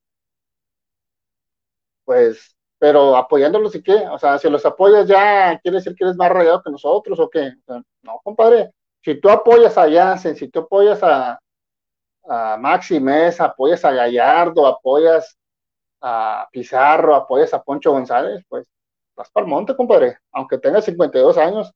[2.05, 2.55] Pues,
[2.85, 6.28] pero apoyándolos y qué, o sea, si los apoyas ya, ¿quiere decir que eres más
[6.30, 7.55] rayado que nosotros o qué?
[8.03, 8.72] no, compadre,
[9.03, 11.41] si tú apoyas a Jansen, si tú apoyas a,
[12.28, 13.03] a Maxi
[13.39, 15.35] apoyas a Gallardo, apoyas
[16.03, 18.66] a Pizarro, apoyas a Poncho González, pues
[19.16, 21.72] vas para el monte, compadre, aunque tengas 52 años,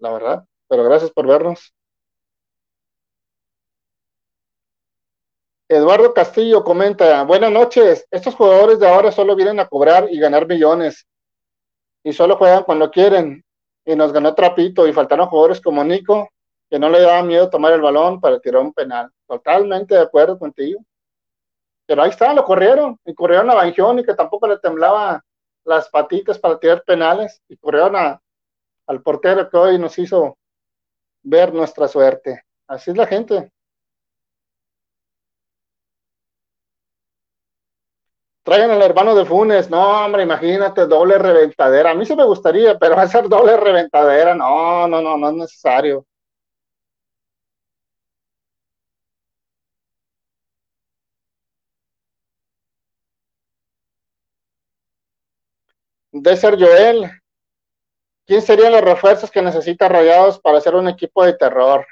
[0.00, 0.44] la verdad.
[0.66, 1.72] Pero gracias por vernos.
[5.68, 10.46] Eduardo Castillo comenta, buenas noches, estos jugadores de ahora solo vienen a cobrar y ganar
[10.46, 11.08] millones
[12.04, 13.44] y solo juegan cuando quieren
[13.84, 16.30] y nos ganó Trapito y faltaron jugadores como Nico
[16.70, 19.10] que no le daba miedo tomar el balón para tirar un penal.
[19.26, 20.80] Totalmente de acuerdo contigo.
[21.84, 25.20] Pero ahí está, lo corrieron y corrieron a Banjón y que tampoco le temblaba
[25.64, 27.96] las patitas para tirar penales y corrieron
[28.86, 30.38] al portero que hoy nos hizo
[31.24, 32.44] ver nuestra suerte.
[32.68, 33.50] Así es la gente.
[38.46, 39.68] Traigan al hermano de Funes.
[39.68, 41.90] No, hombre, imagínate, doble reventadera.
[41.90, 44.34] A mí sí me gustaría, pero ser doble reventadera.
[44.34, 46.06] No, no, no, no es necesario.
[56.12, 57.10] de ser Joel.
[58.26, 61.86] ¿Quién serían los refuerzos que necesita Rayados para ser un equipo de terror?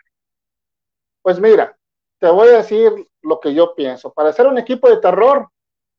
[1.23, 1.77] Pues mira,
[2.21, 2.93] te voy a decir
[3.23, 4.13] lo que yo pienso.
[4.13, 5.49] Para ser un equipo de terror,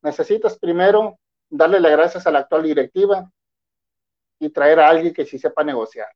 [0.06, 3.30] necesitas primero darle las gracias a la actual directiva
[4.40, 6.08] y traer a alguien que sí sepa negociar.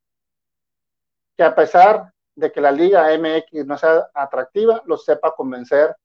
[1.35, 5.95] Que a pesar de que la Liga MX no sea atractiva, lo sepa convencer,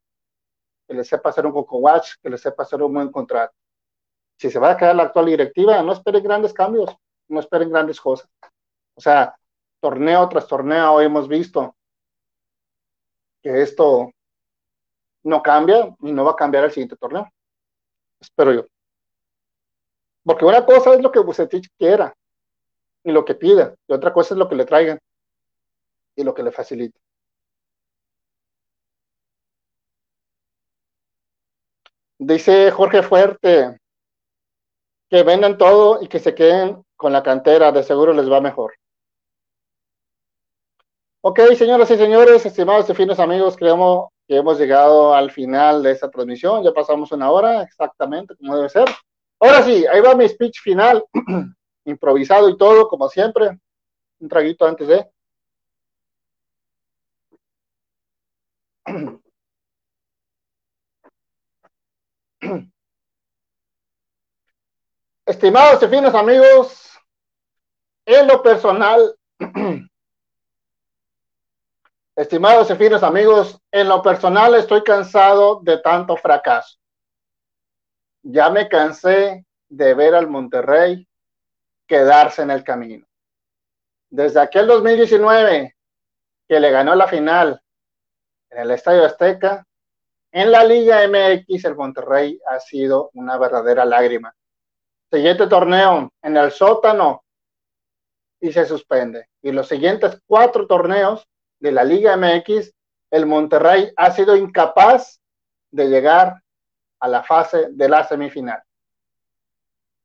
[0.86, 3.54] que le sepa hacer un coco watch, que le sepa hacer un buen contrato
[4.38, 6.94] si se va a quedar la actual directiva, no esperen grandes cambios,
[7.28, 8.28] no esperen grandes cosas.
[8.94, 9.34] O sea,
[9.80, 11.76] torneo tras torneo hemos visto
[13.42, 14.10] que esto
[15.24, 17.30] no cambia y no va a cambiar el siguiente torneo.
[18.24, 18.66] Espero yo.
[20.24, 22.14] Porque una cosa es lo que Bucetich quiera
[23.04, 24.98] y lo que pida, y otra cosa es lo que le traigan
[26.16, 26.98] y lo que le facilite.
[32.18, 33.78] Dice Jorge Fuerte,
[35.10, 38.74] que vendan todo y que se queden con la cantera, de seguro les va mejor.
[41.20, 45.92] Ok, señoras y señores, estimados y finos amigos, creemos que hemos llegado al final de
[45.92, 46.62] esta transmisión.
[46.62, 48.88] Ya pasamos una hora exactamente como debe ser.
[49.40, 51.04] Ahora sí, ahí va mi speech final,
[51.84, 53.58] improvisado y todo, como siempre.
[54.20, 55.06] Un traguito antes de.
[65.26, 66.98] Estimados y finos amigos,
[68.06, 69.16] en lo personal,
[72.16, 76.78] estimados y finos amigos, en lo personal estoy cansado de tanto fracaso.
[78.22, 81.06] Ya me cansé de ver al Monterrey
[81.86, 83.06] quedarse en el camino.
[84.10, 85.76] Desde aquel 2019
[86.48, 87.60] que le ganó la final
[88.50, 89.66] en el Estadio Azteca,
[90.30, 94.34] en la Liga MX el Monterrey ha sido una verdadera lágrima
[95.14, 97.22] Siguiente torneo en el sótano
[98.40, 99.28] y se suspende.
[99.42, 101.24] Y los siguientes cuatro torneos
[101.64, 102.74] de la Liga MX,
[103.10, 105.18] el Monterrey ha sido incapaz
[105.70, 106.42] de llegar
[107.00, 108.62] a la fase de la semifinal.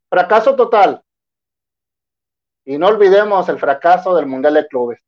[0.10, 1.03] Fracaso total.
[2.64, 5.01] Y no olvidemos el fracaso del Mundial de Clubes.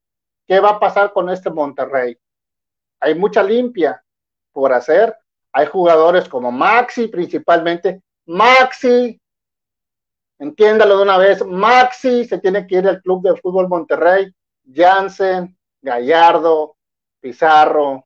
[0.45, 2.17] ¿Qué va a pasar con este Monterrey?
[2.99, 4.03] Hay mucha limpia
[4.51, 5.17] por hacer.
[5.53, 8.01] Hay jugadores como Maxi, principalmente.
[8.25, 9.21] Maxi,
[10.37, 14.35] entiéndalo de una vez, Maxi se tiene que ir al Club de Fútbol Monterrey.
[14.69, 16.75] Jansen, Gallardo,
[17.19, 18.05] Pizarro,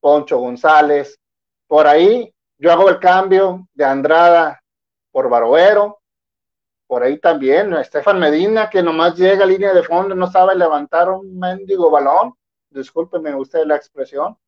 [0.00, 1.18] Poncho González.
[1.66, 4.62] Por ahí yo hago el cambio de Andrada
[5.10, 6.00] por Baroero.
[6.86, 11.10] Por ahí también, Estefan Medina, que nomás llega a línea de fondo, no sabe levantar
[11.10, 12.34] un mendigo balón.
[12.70, 14.38] Discúlpeme usted la expresión,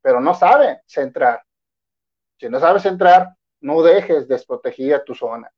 [0.00, 1.42] pero no sabe centrar.
[2.38, 5.50] Si no sabes centrar, no dejes desprotegida tu zona.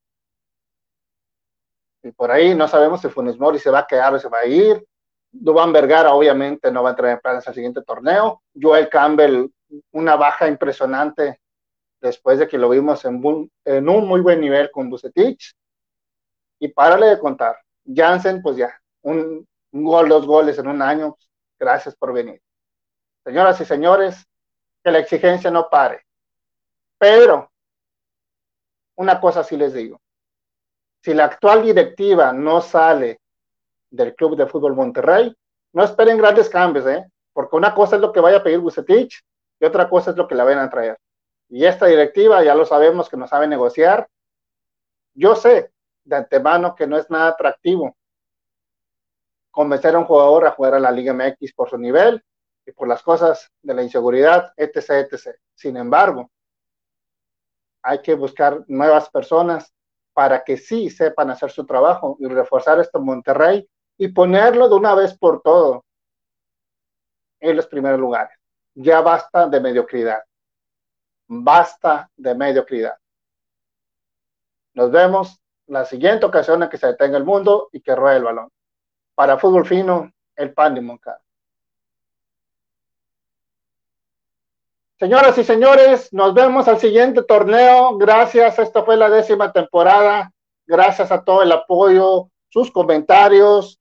[2.02, 4.38] Y por ahí no sabemos si Funes Mori se va a quedar o se va
[4.38, 4.86] a ir.
[5.32, 8.42] Dubán Vergara obviamente no va a entrar en planes al siguiente torneo.
[8.60, 9.46] Joel Campbell,
[9.92, 11.40] una baja impresionante
[12.00, 15.54] después de que lo vimos en un, un muy buen nivel con Bucetich.
[16.58, 17.56] Y párale de contar.
[17.86, 18.72] Jansen, pues ya,
[19.02, 21.16] un, gol, dos goles en un año.
[21.58, 22.40] Gracias por venir.
[23.24, 24.26] Señoras y señores,
[24.82, 26.04] que la exigencia no pare.
[26.98, 27.50] Pero,
[28.96, 30.00] una cosa sí les digo.
[31.02, 33.20] Si la actual directiva no sale
[33.90, 35.34] del Club de Fútbol Monterrey,
[35.72, 37.04] no esperen grandes cambios, ¿eh?
[37.32, 39.22] Porque una cosa es lo que vaya a pedir Bucetich
[39.60, 40.98] y otra cosa es lo que la vayan a traer.
[41.48, 44.08] Y esta directiva ya lo sabemos que no sabe negociar.
[45.14, 45.72] Yo sé
[46.04, 47.94] de antemano que no es nada atractivo
[49.50, 52.22] convencer a un jugador a jugar a la Liga MX por su nivel
[52.66, 55.36] y por las cosas de la inseguridad, etc., etc.
[55.54, 56.30] Sin embargo,
[57.82, 59.72] hay que buscar nuevas personas
[60.12, 63.68] para que sí sepan hacer su trabajo y reforzar esto en Monterrey
[64.00, 65.84] y ponerlo de una vez por todo
[67.38, 68.34] en los primeros lugares.
[68.74, 70.24] Ya basta de mediocridad.
[71.26, 72.96] Basta de mediocridad.
[74.72, 78.24] Nos vemos la siguiente ocasión en que se detenga el mundo y que ruede el
[78.24, 78.48] balón.
[79.14, 81.20] Para fútbol fino, el pan de Moncada.
[84.98, 87.98] Señoras y señores, nos vemos al siguiente torneo.
[87.98, 90.32] Gracias, esta fue la décima temporada.
[90.64, 93.79] Gracias a todo el apoyo, sus comentarios,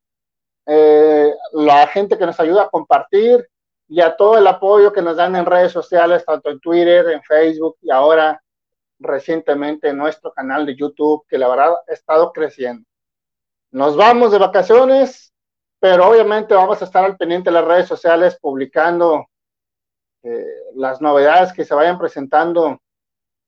[0.71, 3.43] eh, la gente que nos ayuda a compartir
[3.87, 7.23] y a todo el apoyo que nos dan en redes sociales, tanto en Twitter, en
[7.23, 8.39] Facebook y ahora
[8.99, 12.87] recientemente en nuestro canal de YouTube, que la verdad ha estado creciendo.
[13.71, 15.33] Nos vamos de vacaciones,
[15.79, 19.25] pero obviamente vamos a estar al pendiente de las redes sociales publicando
[20.21, 20.45] eh,
[20.75, 22.79] las novedades que se vayan presentando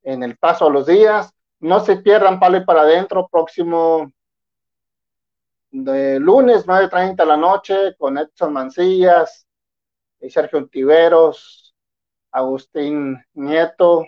[0.02, 1.32] en el paso de los días.
[1.60, 4.12] No se pierdan Palo y para adentro, próximo
[5.72, 9.48] de lunes, 9.30 de la noche, con Edson Mancillas,
[10.22, 11.76] y Sergio Tiveros,
[12.32, 14.06] Agustín Nieto,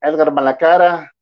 [0.00, 1.12] Edgar Malacara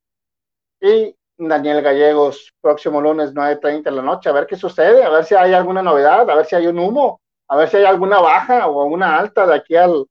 [0.81, 5.25] y Daniel Gallegos, próximo lunes 9.30 de la noche, a ver qué sucede, a ver
[5.25, 8.21] si hay alguna novedad, a ver si hay un humo, a ver si hay alguna
[8.21, 10.07] baja o una alta de aquí al,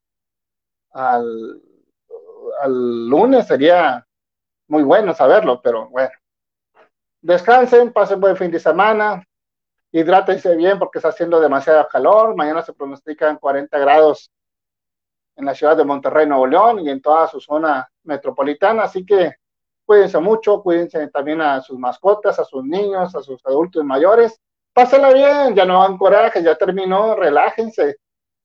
[0.94, 1.62] al,
[2.62, 4.06] al lunes, sería
[4.70, 6.12] muy bueno saberlo, pero bueno.
[7.22, 9.24] Descansen, pasen buen fin de semana,
[9.92, 12.36] hidrátense bien porque está haciendo demasiado calor.
[12.36, 14.32] Mañana se pronostican 40 grados
[15.36, 18.84] en la ciudad de Monterrey, Nuevo León y en toda su zona metropolitana.
[18.84, 19.36] Así que
[19.86, 24.42] cuídense mucho, cuídense también a sus mascotas, a sus niños, a sus adultos mayores.
[24.74, 27.98] Pásenla bien, ya no hagan coraje, ya terminó, relájense.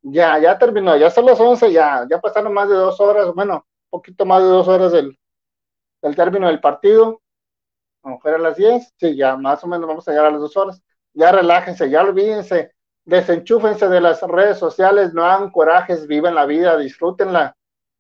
[0.03, 3.55] Ya, ya terminó, ya son las 11, ya, ya pasaron más de dos horas, bueno,
[3.55, 5.19] un poquito más de dos horas del,
[6.03, 7.23] del término del partido.
[8.07, 10.41] Como fuera a las 10, sí, ya más o menos vamos a llegar a las
[10.41, 10.81] dos horas.
[11.13, 12.71] Ya relájense, ya olvídense,
[13.05, 17.57] desenchúfense de las redes sociales, no hagan corajes, viven la vida, disfrútenla,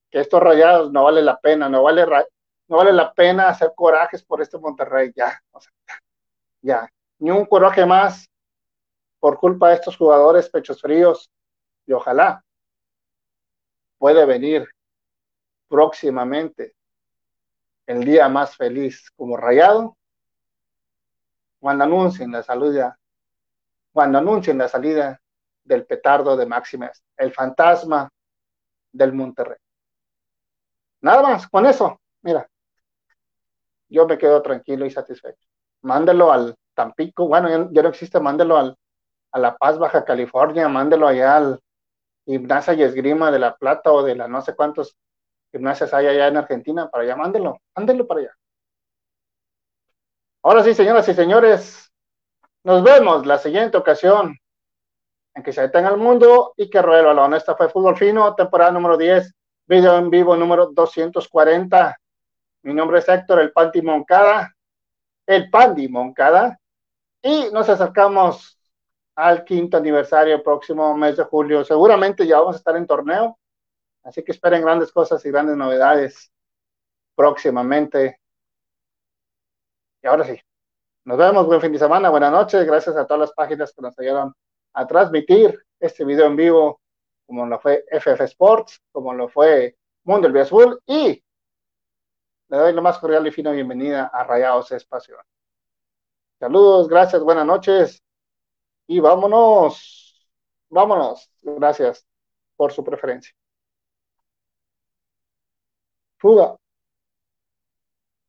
[0.08, 2.06] que estos rayados no vale la pena, no vale,
[2.68, 5.72] no vale la pena hacer corajes por este Monterrey, ya, o sea,
[6.62, 6.88] ya,
[7.18, 8.30] ni un coraje más
[9.18, 11.28] por culpa de estos jugadores pechos fríos,
[11.84, 12.44] y ojalá
[13.98, 14.68] puede venir
[15.66, 16.76] próximamente
[17.86, 19.95] el día más feliz como rayado
[21.66, 22.96] cuando anuncien la salida
[23.92, 25.20] cuando anuncien la salida
[25.64, 28.08] del petardo de Máximas, el fantasma
[28.92, 29.58] del Monterrey.
[31.00, 32.48] Nada más, con eso, mira,
[33.88, 35.48] yo me quedo tranquilo y satisfecho.
[35.80, 38.76] Mándelo al Tampico, bueno, ya, no existe, mándelo al,
[39.32, 41.60] a La Paz, Baja California, mándelo allá al
[42.26, 44.96] Gimnasia y Esgrima de La Plata o de la no sé cuántos
[45.50, 48.36] gimnasias hay allá en Argentina, para allá, mándelo, mándelo para allá.
[50.46, 51.92] Ahora sí, señoras y señores,
[52.62, 54.38] nos vemos la siguiente ocasión
[55.34, 57.34] en que se detenga el mundo y que ruede el balón.
[57.34, 59.34] Esta fue Fútbol Fino, temporada número 10,
[59.66, 61.98] video en vivo número 240.
[62.62, 64.54] Mi nombre es Héctor, el Panti Moncada,
[65.26, 66.56] el Pandi Moncada,
[67.20, 68.56] y nos acercamos
[69.16, 71.64] al quinto aniversario próximo mes de julio.
[71.64, 73.36] Seguramente ya vamos a estar en torneo,
[74.04, 76.30] así que esperen grandes cosas y grandes novedades
[77.16, 78.20] próximamente.
[80.06, 80.40] Ahora sí,
[81.04, 83.98] nos vemos, buen fin de semana, buenas noches, gracias a todas las páginas que nos
[83.98, 84.32] ayudaron
[84.72, 86.80] a transmitir este video en vivo,
[87.26, 91.22] como lo fue FF Sports, como lo fue Mundo del Azul, y
[92.48, 95.16] le doy la más cordial y fina bienvenida a Rayados Espacio.
[96.38, 98.00] Saludos, gracias, buenas noches,
[98.86, 100.30] y vámonos,
[100.68, 102.06] vámonos, gracias
[102.54, 103.34] por su preferencia.
[106.18, 106.56] Fuga.